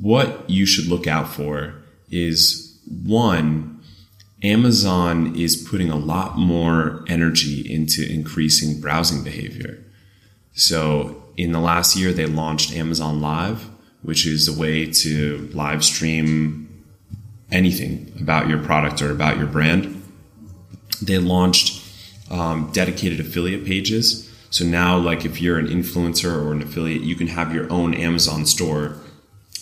what 0.01 0.49
you 0.49 0.65
should 0.67 0.87
look 0.87 1.07
out 1.07 1.29
for 1.29 1.75
is 2.11 2.79
one. 3.05 3.73
Amazon 4.43 5.35
is 5.35 5.57
putting 5.57 5.91
a 5.91 5.97
lot 5.97 6.39
more 6.39 7.05
energy 7.09 7.61
into 7.73 8.09
increasing 8.09 8.81
browsing 8.81 9.25
behavior. 9.25 9.83
So 10.57 11.23
in 11.37 11.53
the 11.53 11.61
last 11.61 11.97
year, 11.97 12.13
they 12.13 12.27
launched 12.27 12.73
Amazon 12.73 13.21
Live, 13.21 13.69
which 14.03 14.27
is 14.27 14.49
a 14.49 14.59
way 14.59 14.91
to 14.91 15.51
live 15.53 15.85
stream 15.85 16.85
anything 17.53 18.13
about 18.21 18.49
your 18.49 18.59
product 18.59 19.03
or 19.03 19.11
about 19.13 19.37
your 19.37 19.47
brand. 19.47 20.03
They 21.03 21.19
launched 21.19 21.85
um, 22.31 22.71
dedicated 22.73 23.21
affiliate 23.21 23.67
pages. 23.67 24.33
So 24.49 24.65
now, 24.65 24.97
like 24.97 25.27
if 25.27 25.43
you're 25.43 25.59
an 25.59 25.69
influencer 25.69 26.33
or 26.33 26.53
an 26.53 26.63
affiliate, 26.63 27.03
you 27.03 27.17
can 27.17 27.27
have 27.27 27.55
your 27.55 27.71
own 27.71 27.93
Amazon 27.93 28.47
store 28.47 28.97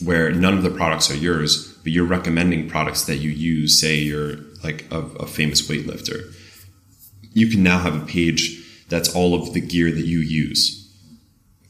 where 0.02 0.30
none 0.30 0.54
of 0.54 0.62
the 0.62 0.70
products 0.70 1.10
are 1.10 1.16
yours, 1.16 1.72
but 1.82 1.90
you're 1.90 2.06
recommending 2.06 2.68
products 2.68 3.04
that 3.04 3.16
you 3.16 3.30
use. 3.30 3.80
Say 3.80 3.96
you're 3.96 4.36
like 4.62 4.86
a, 4.92 5.00
a 5.00 5.26
famous 5.26 5.68
weightlifter. 5.68 6.32
You 7.32 7.48
can 7.48 7.64
now 7.64 7.78
have 7.78 8.00
a 8.00 8.06
page 8.06 8.60
that's 8.88 9.12
all 9.12 9.34
of 9.34 9.54
the 9.54 9.60
gear 9.60 9.90
that 9.90 10.06
you 10.06 10.20
use 10.20 10.83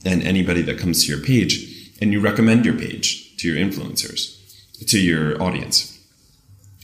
and 0.04 0.22
anybody 0.22 0.62
that 0.62 0.78
comes 0.78 1.04
to 1.04 1.10
your 1.12 1.24
page 1.24 1.92
and 2.00 2.12
you 2.12 2.20
recommend 2.20 2.64
your 2.64 2.76
page 2.76 3.36
to 3.38 3.48
your 3.48 3.56
influencers, 3.56 4.40
to 4.86 4.98
your 4.98 5.40
audience 5.42 5.98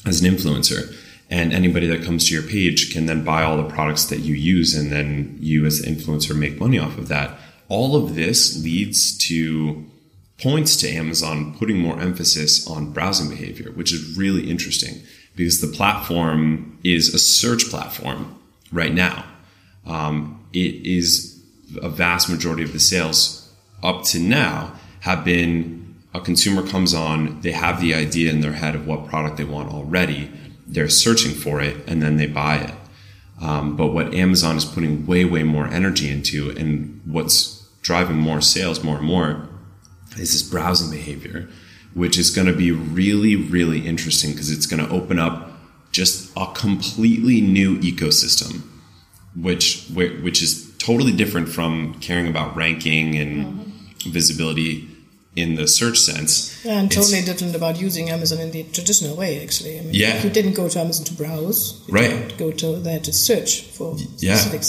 as 0.07 0.23
an 0.23 0.35
influencer. 0.35 0.97
And 1.29 1.53
anybody 1.53 1.87
that 1.87 2.03
comes 2.03 2.29
to 2.29 2.35
your 2.35 2.43
page 2.43 2.93
can 2.93 3.07
then 3.07 3.25
buy 3.25 3.43
all 3.43 3.57
the 3.57 3.69
products 3.69 4.07
that 4.07 4.21
you 4.21 4.35
use, 4.35 4.75
and 4.75 4.91
then 4.91 5.37
you, 5.41 5.65
as 5.65 5.79
an 5.79 5.95
influencer, 5.95 6.37
make 6.37 6.59
money 6.59 6.79
off 6.79 6.99
of 6.99 7.07
that. 7.07 7.39
All 7.69 7.95
of 7.95 8.17
this 8.17 8.61
leads 8.65 9.17
to 9.29 9.87
points 10.39 10.77
to 10.79 10.89
Amazon 10.89 11.55
putting 11.57 11.79
more 11.79 12.01
emphasis 12.01 12.67
on 12.67 12.93
browsing 12.93 13.29
behavior, 13.29 13.71
which 13.73 13.93
is 13.93 14.17
really 14.17 14.51
interesting 14.51 15.03
because 15.37 15.61
the 15.61 15.69
platform 15.69 16.79
is 16.83 17.15
a 17.15 17.19
search 17.19 17.71
platform 17.71 18.37
right 18.73 18.93
now. 18.93 19.25
Um, 19.87 20.45
it 20.53 20.87
is 20.87 21.30
a 21.83 21.89
vast 21.89 22.29
majority 22.29 22.63
of 22.63 22.73
the 22.73 22.81
sales 22.81 23.53
up 23.83 24.05
to 24.05 24.19
now 24.19 24.75
have 25.01 25.25
been 25.25 25.81
a 26.13 26.21
consumer 26.21 26.67
comes 26.67 26.93
on, 26.93 27.41
they 27.41 27.53
have 27.53 27.81
the 27.81 27.95
idea 27.95 28.33
in 28.33 28.41
their 28.41 28.53
head 28.53 28.75
of 28.75 28.87
what 28.87 29.07
product 29.07 29.37
they 29.37 29.45
want 29.45 29.73
already, 29.73 30.31
they're 30.67 30.89
searching 30.89 31.33
for 31.33 31.61
it, 31.61 31.77
and 31.87 32.03
then 32.03 32.17
they 32.17 32.27
buy 32.27 32.57
it. 32.57 32.75
Um, 33.41 33.77
but 33.77 33.89
what 33.89 34.13
Amazon 34.13 34.57
is 34.57 34.65
putting 34.65 35.07
way, 35.07 35.25
way 35.25 35.45
more 35.45 35.67
energy 35.67 36.11
into, 36.11 36.51
and 36.51 37.01
what's 37.05 37.69
driving 37.83 38.17
more 38.17 38.41
sales 38.41 38.83
more 38.83 38.99
and 38.99 39.07
more, 39.07 39.49
is 40.17 40.33
this 40.33 40.43
browsing 40.43 40.91
behavior, 40.91 41.49
which 41.95 42.19
is 42.19 42.31
going 42.31 42.47
to 42.47 42.53
be 42.53 42.71
really, 42.71 43.37
really 43.37 43.87
interesting 43.87 44.33
because 44.33 44.51
it's 44.51 44.67
going 44.67 44.85
to 44.85 44.93
open 44.93 45.19
up 45.19 45.53
just 45.93 46.33
a 46.37 46.47
completely 46.55 47.41
new 47.41 47.79
ecosystem, 47.79 48.63
which 49.35 49.87
which 49.93 50.43
is 50.43 50.70
totally 50.91 51.13
different 51.13 51.49
from 51.49 51.95
caring 52.01 52.27
about 52.27 52.57
ranking 52.57 53.17
and 53.17 53.33
mm-hmm. 53.45 54.11
visibility 54.11 54.89
in 55.37 55.55
the 55.55 55.67
search 55.69 55.99
sense. 55.99 56.65
Yeah, 56.65 56.81
and 56.81 56.91
totally 56.91 57.23
different 57.23 57.55
about 57.55 57.81
using 57.81 58.11
Amazon 58.11 58.41
in 58.41 58.51
the 58.51 58.65
traditional 58.65 59.17
way, 59.17 59.43
actually. 59.45 59.79
I 59.79 59.83
mean, 59.83 59.95
yeah. 59.95 60.23
You 60.23 60.31
didn't 60.31 60.55
go 60.55 60.69
to 60.69 60.79
Amazon 60.81 61.05
to 61.07 61.15
browse. 61.15 61.61
You 61.87 61.95
right. 61.95 62.37
Go 62.37 62.51
to 62.51 62.77
there 62.87 63.01
to 63.01 63.13
search 63.13 63.63
for 63.77 63.97
yeah. 63.99 64.35
specifics. 64.35 64.69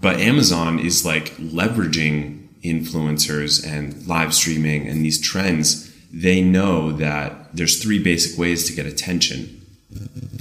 But 0.00 0.20
Amazon 0.20 0.78
is 0.78 1.04
like 1.04 1.26
leveraging 1.36 2.48
influencers 2.62 3.52
and 3.72 4.06
live 4.06 4.32
streaming 4.32 4.88
and 4.88 5.04
these 5.04 5.20
trends. 5.20 5.68
They 6.10 6.40
know 6.40 6.92
that 6.92 7.54
there's 7.54 7.82
three 7.82 8.02
basic 8.02 8.38
ways 8.38 8.64
to 8.66 8.72
get 8.72 8.86
attention 8.86 9.38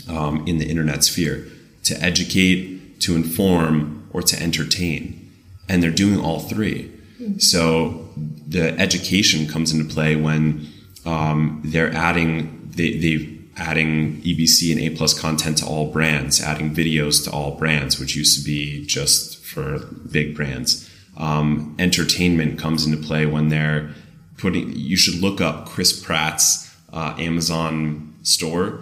um, 0.07 0.47
in 0.47 0.57
the 0.59 0.67
internet 0.69 1.03
sphere 1.03 1.47
to 1.83 1.93
educate, 2.01 2.99
to 3.01 3.15
inform, 3.15 3.96
or 4.11 4.21
to 4.21 4.41
entertain. 4.41 5.31
And 5.69 5.83
they're 5.83 5.91
doing 5.91 6.19
all 6.19 6.39
3 6.39 6.91
So 7.39 8.09
the 8.15 8.77
education 8.79 9.47
comes 9.47 9.73
into 9.73 9.91
play 9.93 10.15
when 10.15 10.67
um, 11.05 11.61
they're 11.65 11.93
adding, 11.93 12.71
they, 12.75 12.97
they've 12.97 13.33
adding 13.57 14.21
EBC 14.21 14.71
and 14.71 14.81
A 14.81 14.95
plus 14.95 15.19
content 15.19 15.57
to 15.57 15.65
all 15.65 15.91
brands, 15.91 16.41
adding 16.41 16.73
videos 16.73 17.23
to 17.23 17.31
all 17.31 17.55
brands, 17.57 17.99
which 17.99 18.15
used 18.15 18.39
to 18.39 18.45
be 18.45 18.85
just 18.85 19.43
for 19.43 19.79
big 20.11 20.35
brands. 20.35 20.89
Um, 21.17 21.75
entertainment 21.79 22.59
comes 22.59 22.85
into 22.85 22.97
play 22.97 23.25
when 23.25 23.49
they're 23.49 23.89
putting. 24.37 24.71
You 24.73 24.95
should 24.95 25.19
look 25.19 25.41
up 25.41 25.67
Chris 25.67 25.99
Pratt's 25.99 26.71
uh, 26.93 27.15
Amazon 27.17 28.15
store. 28.21 28.81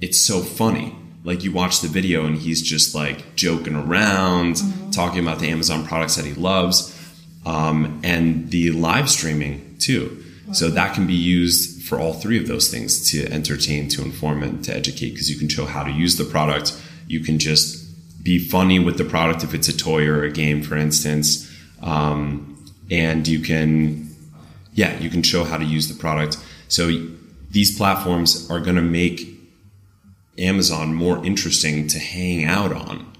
It's 0.00 0.20
so 0.20 0.40
funny. 0.40 0.96
Like 1.26 1.42
you 1.42 1.50
watch 1.50 1.80
the 1.80 1.88
video 1.88 2.24
and 2.24 2.38
he's 2.38 2.62
just 2.62 2.94
like 2.94 3.34
joking 3.34 3.74
around, 3.74 4.54
mm-hmm. 4.54 4.90
talking 4.90 5.18
about 5.18 5.40
the 5.40 5.48
Amazon 5.48 5.84
products 5.84 6.14
that 6.14 6.24
he 6.24 6.34
loves, 6.34 6.96
um, 7.44 8.00
and 8.04 8.50
the 8.50 8.70
live 8.70 9.10
streaming 9.10 9.76
too. 9.78 10.22
So 10.52 10.68
that 10.70 10.94
can 10.94 11.08
be 11.08 11.14
used 11.14 11.82
for 11.82 11.98
all 11.98 12.12
three 12.12 12.38
of 12.38 12.46
those 12.46 12.68
things 12.68 13.10
to 13.10 13.26
entertain, 13.32 13.88
to 13.88 14.02
inform, 14.02 14.44
and 14.44 14.64
to 14.64 14.74
educate 14.74 15.10
because 15.10 15.28
you 15.28 15.36
can 15.36 15.48
show 15.48 15.66
how 15.66 15.82
to 15.82 15.90
use 15.90 16.16
the 16.16 16.24
product. 16.24 16.80
You 17.08 17.18
can 17.18 17.40
just 17.40 17.84
be 18.22 18.38
funny 18.38 18.78
with 18.78 18.96
the 18.96 19.04
product 19.04 19.42
if 19.42 19.52
it's 19.54 19.66
a 19.66 19.76
toy 19.76 20.06
or 20.06 20.22
a 20.22 20.30
game, 20.30 20.62
for 20.62 20.76
instance. 20.76 21.52
Um, 21.82 22.64
and 22.88 23.26
you 23.26 23.40
can, 23.40 24.14
yeah, 24.74 24.96
you 25.00 25.10
can 25.10 25.24
show 25.24 25.42
how 25.42 25.58
to 25.58 25.64
use 25.64 25.88
the 25.88 25.98
product. 25.98 26.38
So 26.68 26.90
these 27.50 27.76
platforms 27.76 28.48
are 28.48 28.60
going 28.60 28.76
to 28.76 28.82
make 28.82 29.35
Amazon 30.38 30.94
more 30.94 31.24
interesting 31.24 31.86
to 31.88 31.98
hang 31.98 32.44
out 32.44 32.72
on. 32.72 33.12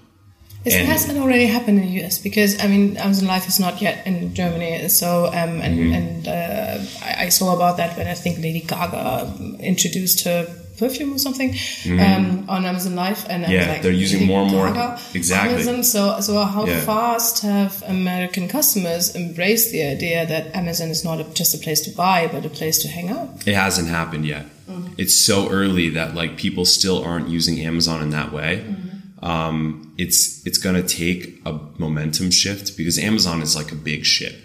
Is, 0.65 0.75
has 0.75 1.07
that 1.07 1.15
already 1.17 1.45
happened 1.45 1.79
in 1.79 1.85
the 1.85 2.03
US? 2.03 2.19
Because 2.19 2.61
I 2.61 2.67
mean, 2.67 2.97
Amazon 2.97 3.27
Live 3.27 3.47
is 3.47 3.59
not 3.59 3.81
yet 3.81 4.05
in 4.05 4.33
Germany. 4.33 4.89
So, 4.89 5.27
um, 5.27 5.61
and, 5.61 5.79
mm-hmm. 5.79 5.93
and 5.93 6.27
uh, 6.27 6.85
I, 7.03 7.25
I, 7.25 7.29
saw 7.29 7.55
about 7.55 7.77
that 7.77 7.97
when 7.97 8.07
I 8.07 8.13
think 8.13 8.39
Lady 8.39 8.61
Gaga 8.61 9.33
introduced 9.59 10.25
her 10.25 10.45
perfume 10.77 11.13
or 11.13 11.17
something 11.17 11.51
mm-hmm. 11.53 11.99
um, 11.99 12.49
on 12.49 12.65
Amazon 12.65 12.95
Live, 12.95 13.25
and 13.29 13.43
yeah, 13.47 13.71
like, 13.71 13.81
they're 13.81 13.91
using 13.91 14.25
more 14.25 14.43
and 14.43 14.51
more 14.51 14.67
exactly. 15.13 15.53
Amazon. 15.53 15.83
So, 15.83 16.19
so 16.21 16.43
how 16.43 16.65
yeah. 16.65 16.81
fast 16.81 17.41
have 17.41 17.83
American 17.87 18.47
customers 18.47 19.15
embraced 19.15 19.71
the 19.71 19.83
idea 19.83 20.25
that 20.25 20.55
Amazon 20.55 20.89
is 20.89 21.03
not 21.03 21.19
a, 21.19 21.23
just 21.33 21.53
a 21.55 21.57
place 21.57 21.81
to 21.81 21.91
buy, 21.91 22.27
but 22.27 22.45
a 22.45 22.49
place 22.49 22.81
to 22.83 22.87
hang 22.87 23.09
out? 23.09 23.47
It 23.47 23.55
hasn't 23.55 23.89
happened 23.89 24.25
yet. 24.25 24.45
Mm-hmm. 24.69 24.93
It's 24.97 25.15
so 25.15 25.49
early 25.49 25.89
that 25.89 26.15
like 26.15 26.37
people 26.37 26.65
still 26.65 27.03
aren't 27.03 27.29
using 27.29 27.59
Amazon 27.59 28.01
in 28.01 28.09
that 28.11 28.31
way. 28.31 28.65
Mm-hmm. 28.65 29.25
Um, 29.25 29.93
it's 29.97 30.45
it's 30.45 30.59
to 30.75 30.83
take 30.83 31.41
a 31.45 31.59
momentum 31.77 32.29
shift 32.31 32.77
because 32.77 32.99
Amazon 32.99 33.41
is 33.41 33.55
like 33.55 33.71
a 33.71 33.75
big 33.75 34.05
ship 34.05 34.35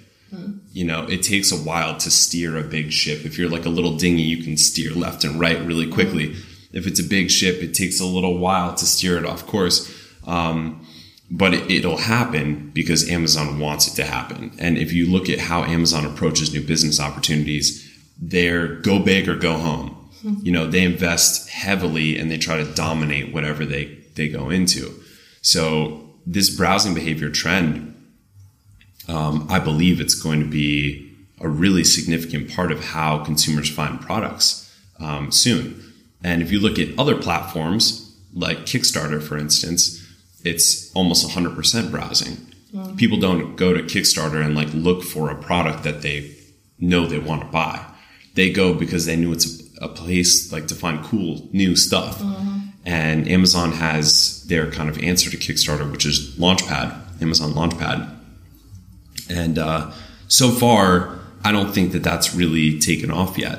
you 0.72 0.84
know, 0.84 1.04
it 1.06 1.22
takes 1.22 1.52
a 1.52 1.56
while 1.56 1.96
to 1.98 2.10
steer 2.10 2.56
a 2.56 2.62
big 2.62 2.92
ship. 2.92 3.24
If 3.24 3.38
you're 3.38 3.50
like 3.50 3.66
a 3.66 3.70
little 3.70 3.96
dinghy, 3.96 4.22
you 4.22 4.42
can 4.42 4.56
steer 4.56 4.92
left 4.92 5.24
and 5.24 5.38
right 5.38 5.60
really 5.64 5.90
quickly. 5.90 6.34
If 6.72 6.86
it's 6.86 7.00
a 7.00 7.04
big 7.04 7.30
ship, 7.30 7.62
it 7.62 7.74
takes 7.74 8.00
a 8.00 8.06
little 8.06 8.38
while 8.38 8.74
to 8.74 8.86
steer 8.86 9.18
it 9.18 9.26
off 9.26 9.46
course. 9.46 9.92
Um, 10.26 10.86
but 11.30 11.54
it, 11.54 11.84
will 11.84 11.98
happen 11.98 12.70
because 12.74 13.08
Amazon 13.08 13.58
wants 13.58 13.86
it 13.86 13.96
to 13.96 14.04
happen. 14.04 14.52
And 14.58 14.76
if 14.76 14.92
you 14.92 15.10
look 15.10 15.28
at 15.28 15.38
how 15.38 15.64
Amazon 15.64 16.04
approaches 16.04 16.52
new 16.52 16.62
business 16.62 17.00
opportunities, 17.00 17.88
they're 18.20 18.76
go 18.76 18.98
big 18.98 19.28
or 19.28 19.36
go 19.36 19.54
home. 19.54 19.98
You 20.42 20.52
know, 20.52 20.66
they 20.68 20.84
invest 20.84 21.48
heavily 21.50 22.16
and 22.16 22.30
they 22.30 22.38
try 22.38 22.56
to 22.56 22.74
dominate 22.74 23.32
whatever 23.34 23.64
they, 23.64 23.98
they 24.14 24.28
go 24.28 24.50
into. 24.50 24.94
So 25.40 26.10
this 26.24 26.54
browsing 26.54 26.94
behavior 26.94 27.28
trend 27.28 27.91
um, 29.08 29.46
I 29.50 29.58
believe 29.58 30.00
it's 30.00 30.14
going 30.14 30.40
to 30.40 30.46
be 30.46 31.08
a 31.40 31.48
really 31.48 31.84
significant 31.84 32.50
part 32.50 32.70
of 32.70 32.84
how 32.84 33.24
consumers 33.24 33.68
find 33.68 34.00
products 34.00 34.72
um, 35.00 35.32
soon. 35.32 35.92
And 36.22 36.40
if 36.40 36.52
you 36.52 36.60
look 36.60 36.78
at 36.78 36.96
other 36.98 37.16
platforms 37.16 38.16
like 38.32 38.58
Kickstarter, 38.58 39.20
for 39.22 39.36
instance, 39.36 39.98
it's 40.44 40.94
almost 40.94 41.28
100% 41.28 41.90
browsing. 41.90 42.36
Mm. 42.72 42.96
People 42.96 43.18
don't 43.18 43.56
go 43.56 43.74
to 43.74 43.82
Kickstarter 43.82 44.44
and 44.44 44.54
like 44.54 44.72
look 44.72 45.02
for 45.02 45.30
a 45.30 45.34
product 45.34 45.82
that 45.82 46.02
they 46.02 46.34
know 46.78 47.06
they 47.06 47.18
want 47.18 47.42
to 47.42 47.48
buy. 47.48 47.84
They 48.34 48.50
go 48.50 48.72
because 48.72 49.04
they 49.04 49.16
knew 49.16 49.32
it's 49.32 49.60
a, 49.80 49.86
a 49.86 49.88
place 49.88 50.52
like 50.52 50.68
to 50.68 50.74
find 50.74 51.04
cool 51.04 51.48
new 51.52 51.76
stuff. 51.76 52.20
Mm-hmm. 52.20 52.58
And 52.84 53.28
Amazon 53.28 53.72
has 53.72 54.44
their 54.46 54.70
kind 54.70 54.88
of 54.88 55.02
answer 55.02 55.30
to 55.30 55.36
Kickstarter, 55.36 55.90
which 55.90 56.06
is 56.06 56.36
Launchpad, 56.36 57.22
Amazon 57.22 57.52
Launchpad 57.52 58.21
and 59.28 59.58
uh, 59.58 59.92
so 60.28 60.50
far, 60.50 61.18
I 61.44 61.52
don't 61.52 61.72
think 61.72 61.92
that 61.92 62.02
that's 62.02 62.34
really 62.34 62.78
taken 62.78 63.10
off 63.10 63.36
yet. 63.38 63.58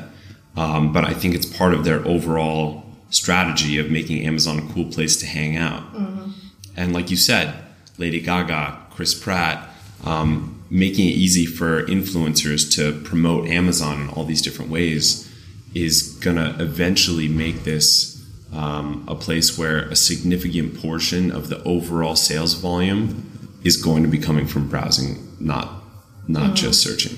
Um, 0.56 0.94
but 0.94 1.04
I 1.04 1.14
think 1.14 1.36
it's 1.36 1.46
part 1.46 1.74
of 1.74 1.84
their 1.84 2.06
overall 2.08 2.84
strategy 3.10 3.78
of 3.80 3.90
making 3.90 4.26
Amazon 4.26 4.60
a 4.60 4.74
cool 4.74 4.86
place 4.86 5.18
to 5.18 5.26
hang 5.26 5.58
out. 5.58 5.82
Mm-hmm. 5.94 6.32
And 6.76 6.94
like 6.94 7.12
you 7.12 7.18
said, 7.18 7.54
Lady 7.98 8.20
Gaga, 8.20 8.78
Chris 8.92 9.14
Pratt, 9.14 9.70
um, 10.04 10.64
making 10.70 11.08
it 11.08 11.12
easy 11.12 11.46
for 11.46 11.84
influencers 11.84 12.72
to 12.76 13.00
promote 13.02 13.48
Amazon 13.48 14.02
in 14.02 14.10
all 14.10 14.26
these 14.26 14.42
different 14.42 14.72
ways 14.72 15.30
is 15.74 16.18
going 16.20 16.36
to 16.36 16.56
eventually 16.60 17.28
make 17.28 17.64
this 17.64 18.24
um, 18.52 19.04
a 19.08 19.16
place 19.16 19.58
where 19.58 19.88
a 19.90 19.96
significant 19.96 20.80
portion 20.80 21.32
of 21.32 21.50
the 21.50 21.64
overall 21.64 22.16
sales 22.16 22.54
volume 22.54 23.33
is 23.64 23.78
going 23.78 24.04
to 24.04 24.10
be 24.10 24.18
coming 24.18 24.48
from 24.48 24.70
browsing, 24.70 25.18
not 25.40 25.84
not 26.28 26.52
mm. 26.52 26.56
just 26.56 26.82
searching. 26.82 27.18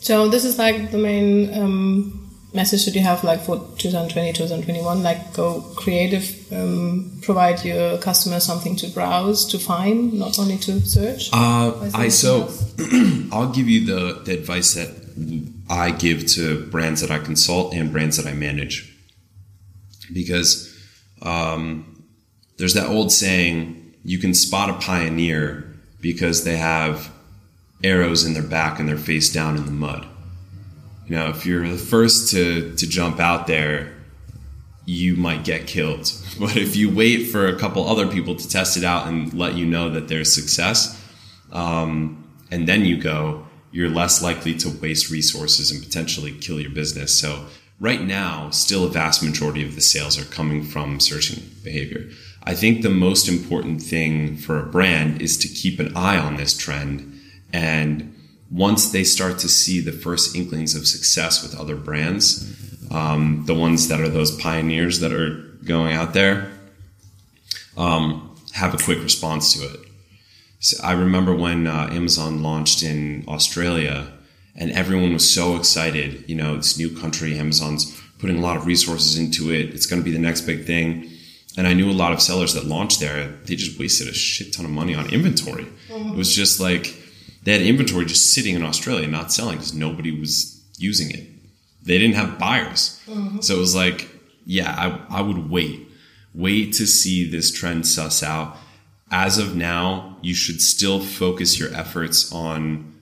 So 0.00 0.28
this 0.28 0.44
is 0.44 0.58
like 0.58 0.90
the 0.90 0.98
main 0.98 1.54
um, 1.54 2.24
message 2.54 2.84
that 2.84 2.94
you 2.94 3.00
have, 3.00 3.24
like 3.24 3.40
for 3.40 3.56
2020, 3.78 4.32
2021, 4.32 5.02
like 5.02 5.34
go 5.34 5.60
creative, 5.76 6.52
um, 6.52 7.18
provide 7.22 7.64
your 7.64 7.98
customers 7.98 8.44
something 8.44 8.76
to 8.76 8.88
browse, 8.88 9.44
to 9.46 9.58
find, 9.58 10.12
not 10.12 10.38
only 10.38 10.56
to 10.58 10.80
search. 10.80 11.30
Uh, 11.32 11.90
I 11.94 12.08
so 12.08 12.48
I'll 13.32 13.52
give 13.52 13.68
you 13.68 13.86
the, 13.86 14.22
the 14.24 14.34
advice 14.34 14.74
that 14.74 14.90
I 15.68 15.90
give 15.90 16.26
to 16.28 16.66
brands 16.66 17.00
that 17.00 17.10
I 17.10 17.18
consult 17.18 17.74
and 17.74 17.90
brands 17.90 18.16
that 18.16 18.26
I 18.26 18.34
manage, 18.34 18.94
because 20.12 20.70
um, 21.22 22.04
there's 22.58 22.74
that 22.74 22.88
old 22.88 23.10
saying: 23.10 23.94
you 24.04 24.18
can 24.18 24.34
spot 24.34 24.70
a 24.70 24.74
pioneer 24.74 25.63
because 26.04 26.44
they 26.44 26.58
have 26.58 27.10
arrows 27.82 28.26
in 28.26 28.34
their 28.34 28.42
back 28.42 28.78
and 28.78 28.86
they're 28.86 28.98
face 28.98 29.32
down 29.32 29.56
in 29.56 29.64
the 29.64 29.72
mud. 29.72 30.06
You 31.06 31.16
know, 31.16 31.30
if 31.30 31.46
you're 31.46 31.66
the 31.66 31.78
first 31.78 32.30
to, 32.32 32.74
to 32.76 32.86
jump 32.86 33.20
out 33.20 33.46
there, 33.46 33.94
you 34.84 35.16
might 35.16 35.44
get 35.44 35.66
killed. 35.66 36.12
But 36.38 36.56
if 36.56 36.74
you 36.74 36.92
wait 36.92 37.26
for 37.26 37.46
a 37.46 37.56
couple 37.56 37.88
other 37.88 38.08
people 38.08 38.34
to 38.34 38.48
test 38.48 38.76
it 38.76 38.82
out 38.82 39.06
and 39.06 39.32
let 39.32 39.54
you 39.54 39.64
know 39.64 39.88
that 39.90 40.08
there's 40.08 40.34
success, 40.34 41.00
um, 41.52 42.28
and 42.50 42.66
then 42.66 42.84
you 42.84 43.00
go, 43.00 43.46
you're 43.70 43.88
less 43.88 44.20
likely 44.20 44.54
to 44.56 44.68
waste 44.68 45.10
resources 45.10 45.70
and 45.70 45.80
potentially 45.80 46.32
kill 46.32 46.60
your 46.60 46.72
business. 46.72 47.16
So, 47.18 47.46
right 47.78 48.02
now, 48.02 48.50
still 48.50 48.84
a 48.84 48.88
vast 48.88 49.22
majority 49.22 49.64
of 49.64 49.76
the 49.76 49.80
sales 49.80 50.18
are 50.18 50.24
coming 50.24 50.64
from 50.64 50.98
searching 50.98 51.44
behavior. 51.62 52.10
I 52.46 52.54
think 52.54 52.82
the 52.82 52.90
most 52.90 53.26
important 53.26 53.82
thing 53.82 54.36
for 54.36 54.58
a 54.58 54.66
brand 54.66 55.22
is 55.22 55.38
to 55.38 55.48
keep 55.48 55.80
an 55.80 55.96
eye 55.96 56.18
on 56.18 56.36
this 56.36 56.56
trend. 56.56 57.20
And 57.52 58.14
once 58.50 58.90
they 58.90 59.02
start 59.02 59.38
to 59.38 59.48
see 59.48 59.80
the 59.80 59.92
first 59.92 60.36
inklings 60.36 60.74
of 60.74 60.86
success 60.86 61.42
with 61.42 61.58
other 61.58 61.74
brands, 61.74 62.54
um, 62.90 63.44
the 63.46 63.54
ones 63.54 63.88
that 63.88 64.00
are 64.00 64.10
those 64.10 64.36
pioneers 64.36 65.00
that 65.00 65.12
are 65.12 65.40
going 65.64 65.94
out 65.94 66.12
there, 66.12 66.52
um, 67.78 68.36
have 68.52 68.74
a 68.74 68.78
quick 68.78 69.02
response 69.02 69.54
to 69.54 69.64
it. 69.64 69.80
So 70.60 70.82
I 70.84 70.92
remember 70.92 71.34
when 71.34 71.66
uh, 71.66 71.88
Amazon 71.90 72.42
launched 72.42 72.82
in 72.82 73.24
Australia, 73.26 74.12
and 74.54 74.70
everyone 74.72 75.14
was 75.14 75.28
so 75.28 75.56
excited. 75.56 76.24
You 76.28 76.36
know, 76.36 76.56
this 76.56 76.78
new 76.78 76.94
country, 76.94 77.38
Amazon's 77.38 77.98
putting 78.18 78.36
a 78.36 78.40
lot 78.40 78.56
of 78.56 78.66
resources 78.66 79.18
into 79.18 79.50
it. 79.50 79.74
It's 79.74 79.86
going 79.86 80.00
to 80.00 80.04
be 80.04 80.12
the 80.12 80.18
next 80.18 80.42
big 80.42 80.66
thing 80.66 81.10
and 81.56 81.66
I 81.66 81.74
knew 81.74 81.90
a 81.90 81.92
lot 81.92 82.12
of 82.12 82.20
sellers 82.20 82.54
that 82.54 82.64
launched 82.64 83.00
there. 83.00 83.28
They 83.44 83.56
just 83.56 83.78
wasted 83.78 84.08
a 84.08 84.14
shit 84.14 84.52
ton 84.52 84.64
of 84.64 84.70
money 84.70 84.94
on 84.94 85.08
inventory. 85.10 85.66
Mm-hmm. 85.88 86.10
It 86.10 86.16
was 86.16 86.34
just 86.34 86.60
like 86.60 86.96
they 87.44 87.52
had 87.52 87.62
inventory 87.62 88.06
just 88.06 88.32
sitting 88.32 88.54
in 88.54 88.64
Australia, 88.64 89.06
not 89.06 89.32
selling 89.32 89.58
because 89.58 89.74
nobody 89.74 90.18
was 90.18 90.62
using 90.78 91.10
it. 91.10 91.28
They 91.82 91.98
didn't 91.98 92.16
have 92.16 92.38
buyers, 92.38 93.00
mm-hmm. 93.06 93.40
so 93.40 93.56
it 93.56 93.58
was 93.58 93.74
like, 93.74 94.08
yeah, 94.46 94.74
I, 95.10 95.18
I 95.18 95.20
would 95.20 95.50
wait, 95.50 95.86
wait 96.34 96.72
to 96.74 96.86
see 96.86 97.28
this 97.28 97.52
trend 97.52 97.86
suss 97.86 98.22
out. 98.22 98.56
As 99.10 99.38
of 99.38 99.54
now, 99.54 100.16
you 100.22 100.34
should 100.34 100.62
still 100.62 100.98
focus 100.98 101.58
your 101.58 101.72
efforts 101.74 102.32
on 102.32 102.94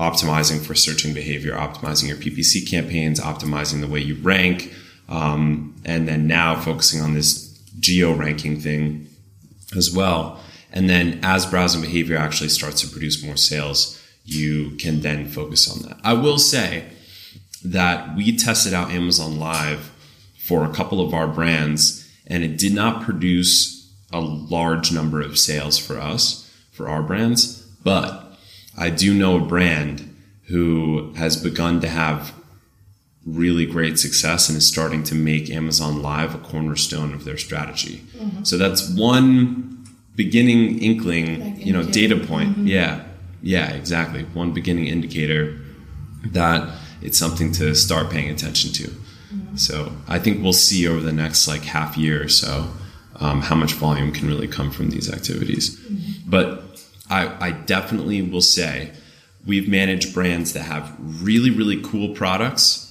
optimizing 0.00 0.64
for 0.64 0.74
searching 0.74 1.12
behavior, 1.12 1.52
optimizing 1.52 2.08
your 2.08 2.16
PPC 2.16 2.68
campaigns, 2.68 3.20
optimizing 3.20 3.82
the 3.82 3.86
way 3.86 4.00
you 4.00 4.14
rank, 4.16 4.72
um, 5.10 5.76
and 5.84 6.08
then 6.08 6.26
now 6.26 6.58
focusing 6.58 7.02
on 7.02 7.12
this 7.12 7.49
geo 7.78 8.12
ranking 8.12 8.60
thing 8.60 9.08
as 9.76 9.92
well. 9.92 10.40
And 10.72 10.88
then 10.88 11.20
as 11.22 11.46
browsing 11.46 11.82
behavior 11.82 12.16
actually 12.16 12.48
starts 12.48 12.80
to 12.82 12.88
produce 12.88 13.24
more 13.24 13.36
sales, 13.36 14.00
you 14.24 14.76
can 14.76 15.00
then 15.00 15.28
focus 15.28 15.70
on 15.70 15.88
that. 15.88 15.98
I 16.04 16.12
will 16.12 16.38
say 16.38 16.84
that 17.64 18.16
we 18.16 18.36
tested 18.36 18.72
out 18.72 18.90
Amazon 18.90 19.38
Live 19.38 19.90
for 20.38 20.64
a 20.64 20.72
couple 20.72 21.00
of 21.00 21.12
our 21.12 21.26
brands, 21.28 22.08
and 22.26 22.42
it 22.42 22.56
did 22.56 22.74
not 22.74 23.02
produce 23.02 23.92
a 24.12 24.20
large 24.20 24.92
number 24.92 25.20
of 25.20 25.38
sales 25.38 25.78
for 25.78 25.98
us 25.98 26.50
for 26.72 26.88
our 26.88 27.02
brands. 27.02 27.62
But 27.84 28.38
I 28.76 28.90
do 28.90 29.14
know 29.14 29.36
a 29.36 29.46
brand 29.46 30.16
who 30.44 31.12
has 31.14 31.36
begun 31.36 31.80
to 31.80 31.88
have 31.88 32.32
really 33.26 33.66
great 33.66 33.98
success 33.98 34.48
and 34.48 34.56
is 34.56 34.66
starting 34.66 35.02
to 35.04 35.14
make 35.14 35.50
Amazon 35.50 36.02
Live 36.02 36.34
a 36.34 36.38
cornerstone 36.38 37.12
of 37.12 37.24
their 37.24 37.36
strategy. 37.36 38.02
Mm-hmm. 38.16 38.44
So 38.44 38.56
that's 38.56 38.88
one 38.90 39.84
beginning 40.16 40.82
inkling, 40.82 41.40
like 41.40 41.66
you 41.66 41.72
know, 41.72 41.82
data 41.82 42.16
point. 42.16 42.50
Mm-hmm. 42.50 42.66
Yeah. 42.66 43.04
Yeah, 43.42 43.70
exactly. 43.70 44.24
One 44.24 44.52
beginning 44.52 44.86
indicator 44.86 45.58
that 46.26 46.76
it's 47.02 47.18
something 47.18 47.52
to 47.52 47.74
start 47.74 48.10
paying 48.10 48.30
attention 48.30 48.72
to. 48.72 48.84
Mm-hmm. 48.84 49.56
So 49.56 49.92
I 50.08 50.18
think 50.18 50.42
we'll 50.42 50.52
see 50.52 50.86
over 50.86 51.00
the 51.00 51.12
next 51.12 51.48
like 51.48 51.62
half 51.62 51.96
year 51.96 52.22
or 52.22 52.28
so 52.28 52.70
um, 53.16 53.42
how 53.42 53.54
much 53.54 53.74
volume 53.74 54.12
can 54.12 54.28
really 54.28 54.48
come 54.48 54.70
from 54.70 54.90
these 54.90 55.12
activities. 55.12 55.78
Mm-hmm. 55.78 56.30
But 56.30 56.64
I, 57.08 57.48
I 57.48 57.50
definitely 57.52 58.22
will 58.22 58.40
say 58.40 58.92
we've 59.46 59.68
managed 59.68 60.14
brands 60.14 60.52
that 60.52 60.62
have 60.62 60.94
really, 60.98 61.50
really 61.50 61.80
cool 61.82 62.14
products, 62.14 62.89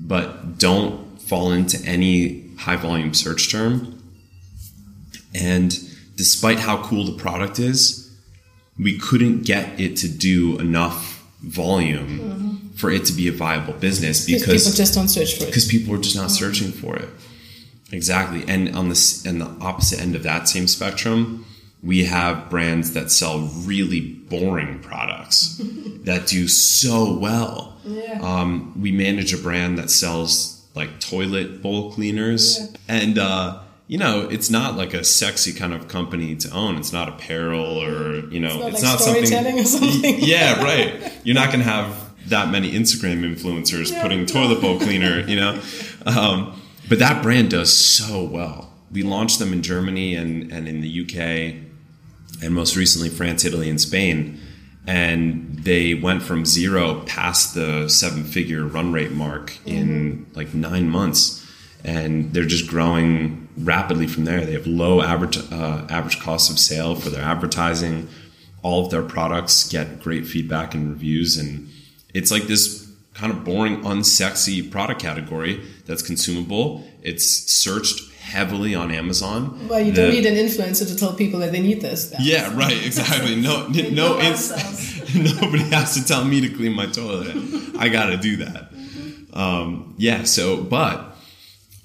but 0.00 0.58
don't 0.58 1.20
fall 1.20 1.52
into 1.52 1.78
any 1.86 2.48
high 2.56 2.76
volume 2.76 3.14
search 3.14 3.50
term. 3.50 4.02
And 5.34 5.78
despite 6.16 6.58
how 6.58 6.82
cool 6.82 7.04
the 7.04 7.16
product 7.16 7.58
is, 7.58 8.10
we 8.78 8.98
couldn't 8.98 9.44
get 9.44 9.78
it 9.78 9.96
to 9.98 10.08
do 10.08 10.58
enough 10.58 11.24
volume 11.42 12.18
mm-hmm. 12.18 12.68
for 12.76 12.90
it 12.90 13.04
to 13.06 13.12
be 13.12 13.28
a 13.28 13.32
viable 13.32 13.74
business 13.74 14.26
because 14.26 14.64
people 14.64 14.76
just 14.76 14.94
don't 14.94 15.08
search 15.08 15.36
for 15.36 15.44
it. 15.44 15.46
Because 15.46 15.66
people 15.66 15.94
are 15.94 15.98
just 15.98 16.16
not 16.16 16.26
mm-hmm. 16.26 16.44
searching 16.44 16.72
for 16.72 16.96
it. 16.96 17.08
Exactly. 17.92 18.44
And 18.48 18.74
on 18.76 18.88
the 18.88 19.22
and 19.26 19.40
the 19.40 19.46
opposite 19.60 20.00
end 20.00 20.14
of 20.14 20.22
that 20.22 20.48
same 20.48 20.66
spectrum, 20.66 21.44
we 21.82 22.04
have 22.04 22.50
brands 22.50 22.92
that 22.92 23.10
sell 23.10 23.38
really 23.38 24.00
boring 24.00 24.80
products 24.80 25.56
that 26.04 26.26
do 26.26 26.46
so 26.48 27.16
well. 27.18 27.78
Yeah. 27.84 28.20
Um, 28.22 28.80
we 28.80 28.92
manage 28.92 29.32
a 29.32 29.38
brand 29.38 29.78
that 29.78 29.90
sells 29.90 30.66
like 30.74 31.00
toilet 31.00 31.62
bowl 31.62 31.92
cleaners 31.92 32.60
yeah. 32.60 32.76
and 32.88 33.18
uh, 33.18 33.60
you 33.90 33.98
know, 33.98 34.28
it's 34.30 34.48
not 34.48 34.76
like 34.76 34.94
a 34.94 35.02
sexy 35.02 35.52
kind 35.52 35.74
of 35.74 35.88
company 35.88 36.36
to 36.36 36.50
own. 36.52 36.76
It's 36.76 36.92
not 36.92 37.08
apparel 37.08 37.82
or, 37.82 38.24
you 38.30 38.38
know, 38.38 38.68
it's 38.68 38.84
not, 38.84 39.00
it's 39.00 39.06
like 39.06 39.22
not 39.22 39.32
something, 39.32 39.58
or 39.58 39.64
something. 39.64 40.16
Yeah, 40.20 40.62
right. 40.62 41.12
You're 41.24 41.34
not 41.34 41.48
going 41.48 41.58
to 41.58 41.68
have 41.68 42.28
that 42.28 42.50
many 42.50 42.70
Instagram 42.70 43.24
influencers 43.24 43.90
yeah. 43.90 44.00
putting 44.00 44.26
toilet 44.26 44.60
bowl 44.60 44.78
cleaner, 44.78 45.20
you 45.26 45.34
know. 45.34 45.60
Um, 46.06 46.62
but 46.88 47.00
that 47.00 47.20
brand 47.20 47.50
does 47.50 47.76
so 47.76 48.22
well. 48.22 48.72
We 48.92 49.02
launched 49.02 49.40
them 49.40 49.52
in 49.52 49.60
Germany 49.60 50.14
and, 50.14 50.52
and 50.52 50.68
in 50.68 50.82
the 50.82 51.00
UK 51.02 51.69
and 52.42 52.54
most 52.54 52.76
recently 52.76 53.08
France, 53.08 53.44
Italy, 53.44 53.68
and 53.68 53.80
Spain. 53.80 54.40
And 54.86 55.62
they 55.62 55.94
went 55.94 56.22
from 56.22 56.46
zero 56.46 57.02
past 57.06 57.54
the 57.54 57.88
seven 57.88 58.24
figure 58.24 58.64
run 58.64 58.92
rate 58.92 59.12
mark 59.12 59.56
in 59.66 59.88
mm-hmm. 59.88 60.36
like 60.36 60.54
nine 60.54 60.88
months. 60.88 61.46
And 61.84 62.32
they're 62.34 62.44
just 62.44 62.68
growing 62.68 63.48
rapidly 63.56 64.06
from 64.06 64.24
there. 64.24 64.44
They 64.44 64.52
have 64.52 64.66
low 64.66 65.02
average 65.02 65.38
uh, 65.50 65.86
average 65.88 66.20
cost 66.20 66.50
of 66.50 66.58
sale 66.58 66.94
for 66.94 67.10
their 67.10 67.22
advertising. 67.22 68.08
All 68.62 68.84
of 68.84 68.90
their 68.90 69.02
products 69.02 69.68
get 69.68 70.00
great 70.00 70.26
feedback 70.26 70.74
and 70.74 70.90
reviews, 70.90 71.38
and 71.38 71.68
it's 72.12 72.30
like 72.30 72.42
this 72.42 72.86
kind 73.14 73.32
of 73.32 73.44
boring, 73.44 73.82
unsexy 73.82 74.70
product 74.70 75.00
category 75.00 75.62
that's 75.86 76.02
consumable. 76.02 76.86
It's 77.02 77.26
searched 77.50 78.09
heavily 78.30 78.74
on 78.74 78.90
Amazon. 78.90 79.68
Well, 79.68 79.80
you 79.80 79.92
don't 79.92 80.10
need 80.10 80.24
an 80.24 80.34
influencer 80.34 80.86
to 80.86 80.96
tell 80.96 81.12
people 81.12 81.40
that 81.40 81.52
they 81.52 81.60
need 81.60 81.80
this. 81.80 82.14
Yeah, 82.20 82.56
right. 82.56 82.86
Exactly. 82.86 83.36
No, 83.36 83.66
no. 83.68 84.18
nobody 85.14 85.64
has 85.70 85.94
to 85.94 86.04
tell 86.04 86.24
me 86.24 86.40
to 86.40 86.48
clean 86.48 86.72
my 86.72 86.86
toilet. 86.86 87.36
I 87.78 87.88
got 87.88 88.06
to 88.06 88.16
do 88.16 88.36
that. 88.36 88.70
Um, 89.32 89.94
yeah. 89.98 90.24
So, 90.24 90.62
but 90.62 91.16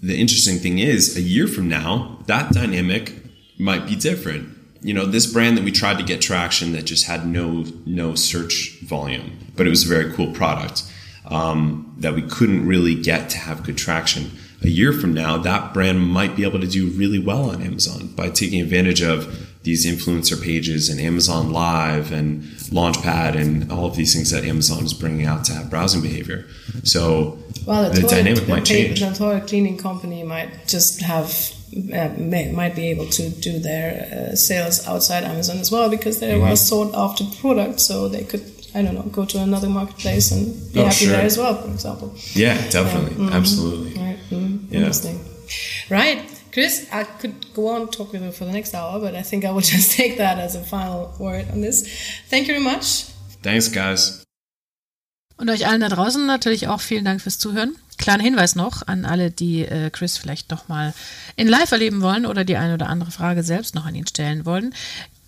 the 0.01 0.19
interesting 0.19 0.57
thing 0.59 0.79
is, 0.79 1.17
a 1.17 1.21
year 1.21 1.47
from 1.47 1.67
now, 1.67 2.19
that 2.27 2.51
dynamic 2.51 3.13
might 3.57 3.87
be 3.87 3.95
different. 3.95 4.49
You 4.81 4.93
know, 4.93 5.05
this 5.05 5.25
brand 5.25 5.57
that 5.57 5.63
we 5.63 5.71
tried 5.71 5.97
to 5.97 6.03
get 6.03 6.21
traction 6.21 6.73
that 6.73 6.85
just 6.85 7.07
had 7.07 7.25
no 7.25 7.65
no 7.85 8.13
search 8.13 8.79
volume, 8.83 9.31
but 9.55 9.65
it 9.65 9.71
was 9.71 9.83
a 9.83 9.89
very 9.89 10.13
cool 10.13 10.31
product 10.31 10.83
um, 11.27 11.95
that 11.97 12.13
we 12.13 12.21
couldn't 12.21 12.67
really 12.67 12.93
get 12.93 13.29
to 13.31 13.37
have 13.37 13.63
good 13.63 13.77
traction. 13.77 14.31
A 14.63 14.69
year 14.69 14.93
from 14.93 15.13
now, 15.13 15.37
that 15.37 15.73
brand 15.73 15.99
might 15.99 16.35
be 16.35 16.43
able 16.43 16.59
to 16.59 16.67
do 16.67 16.89
really 16.89 17.19
well 17.19 17.49
on 17.49 17.61
Amazon 17.61 18.07
by 18.07 18.29
taking 18.29 18.61
advantage 18.61 19.01
of 19.01 19.45
these 19.65 19.85
influencer 19.85 20.41
pages 20.41 20.89
and 20.89 21.01
Amazon 21.01 21.51
Live 21.51 22.11
and 22.11 22.43
Launchpad 22.71 23.35
and 23.35 23.71
all 23.71 23.85
of 23.85 23.95
these 23.95 24.13
things 24.13 24.29
that 24.29 24.43
Amazon 24.43 24.83
is 24.83 24.93
bringing 24.93 25.25
out 25.25 25.43
to 25.45 25.53
have 25.53 25.71
browsing 25.71 26.01
behavior. 26.01 26.45
So 26.83 27.39
well, 27.65 27.89
the, 27.89 27.95
the 27.95 28.01
toilet, 28.01 28.11
dynamic 28.11 28.47
might 28.47 28.65
change. 28.65 28.99
The 28.99 29.13
toilet 29.13 29.47
cleaning 29.47 29.77
company 29.77 30.23
might 30.23 30.67
just 30.67 31.01
have 31.01 31.51
uh, 31.75 32.09
may, 32.17 32.51
might 32.51 32.75
be 32.75 32.89
able 32.89 33.07
to 33.07 33.29
do 33.29 33.57
their 33.59 34.29
uh, 34.31 34.35
sales 34.35 34.87
outside 34.87 35.23
Amazon 35.23 35.57
as 35.57 35.71
well 35.71 35.89
because 35.89 36.19
they're 36.19 36.35
mm-hmm. 36.35 36.43
well 36.43 36.55
sought 36.55 36.93
after 36.93 37.25
product, 37.41 37.79
so 37.79 38.07
they 38.07 38.23
could 38.23 38.43
I 38.75 38.83
don't 38.83 38.93
know 38.93 39.01
go 39.01 39.25
to 39.25 39.39
another 39.39 39.67
marketplace 39.67 40.31
and 40.31 40.53
be 40.73 40.79
oh, 40.79 40.85
happy 40.85 41.05
sure. 41.05 41.13
there 41.13 41.25
as 41.25 41.37
well, 41.39 41.59
for 41.59 41.71
example. 41.71 42.13
Yeah, 42.33 42.55
definitely, 42.69 43.15
mm-hmm. 43.15 43.33
absolutely. 43.33 43.95
Yeah. 43.95 44.04
Interesting. 45.03 45.19
Right. 45.89 46.19
Chris, 46.51 46.87
I 46.91 47.03
could 47.03 47.53
go 47.53 47.67
on 47.67 47.89
talk 47.89 48.13
with 48.13 48.21
you 48.21 48.31
for 48.31 48.45
the 48.45 48.53
next 48.53 48.73
hour, 48.73 48.99
but 48.99 49.13
I 49.13 49.23
think 49.23 49.43
I 49.43 49.51
will 49.51 49.61
just 49.75 49.91
take 49.91 50.17
that 50.17 50.39
as 50.39 50.55
a 50.55 50.63
final 50.63 51.13
word 51.19 51.47
on 51.51 51.61
this. 51.61 51.83
Thank 52.29 52.47
you 52.47 52.53
very 52.53 52.63
much. 52.63 53.07
Thanks, 53.43 53.71
guys. 53.71 54.21
Und 55.37 55.49
euch 55.49 55.67
allen 55.67 55.81
da 55.81 55.89
draußen 55.89 56.25
natürlich 56.25 56.69
auch 56.69 56.79
vielen 56.79 57.03
Dank 57.03 57.21
fürs 57.21 57.39
Zuhören. 57.39 57.75
Kleiner 57.97 58.23
Hinweis 58.23 58.55
noch 58.55 58.87
an 58.87 59.03
alle, 59.03 59.31
die 59.31 59.65
äh, 59.65 59.89
Chris 59.89 60.17
vielleicht 60.17 60.49
noch 60.49 60.69
mal 60.69 60.93
in 61.35 61.49
Live 61.49 61.73
erleben 61.73 62.01
wollen 62.01 62.25
oder 62.25 62.45
die 62.45 62.55
eine 62.55 62.75
oder 62.75 62.87
andere 62.87 63.11
Frage 63.11 63.43
selbst 63.43 63.75
noch 63.75 63.85
an 63.85 63.95
ihn 63.95 64.07
stellen 64.07 64.45
wollen. 64.45 64.73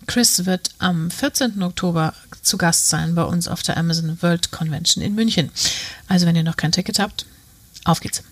Chris 0.06 0.46
wird 0.46 0.70
am 0.78 1.10
14. 1.10 1.62
Oktober 1.62 2.14
zu 2.40 2.56
Gast 2.56 2.88
sein 2.88 3.14
bei 3.14 3.24
uns 3.24 3.48
auf 3.48 3.62
der 3.62 3.76
Amazon 3.76 4.22
World 4.22 4.50
Convention 4.50 5.04
in 5.04 5.14
München. 5.14 5.50
Also 6.06 6.26
wenn 6.26 6.36
ihr 6.36 6.42
noch 6.42 6.56
kein 6.56 6.72
Ticket 6.72 6.98
habt, 6.98 7.26
auf 7.84 8.00
geht's. 8.00 8.22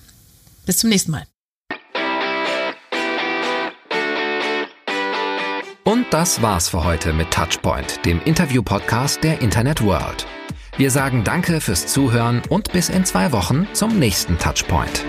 Bis 0.67 0.79
zum 0.79 0.91
nächsten 0.91 1.13
Mal. 1.13 1.23
Und 5.85 6.07
das 6.11 6.43
war's 6.43 6.69
für 6.69 6.85
heute 6.85 7.13
mit 7.13 7.31
Touchpoint, 7.31 8.05
dem 8.05 8.21
Interview-Podcast 8.25 9.23
der 9.23 9.41
Internet 9.41 9.83
World. 9.85 10.27
Wir 10.77 10.91
sagen 10.91 11.23
Danke 11.23 11.61
fürs 11.61 11.87
Zuhören 11.87 12.43
und 12.49 12.73
bis 12.73 12.89
in 12.89 13.05
zwei 13.05 13.31
Wochen 13.31 13.69
zum 13.73 13.99
nächsten 14.01 14.37
Touchpoint. 14.39 15.05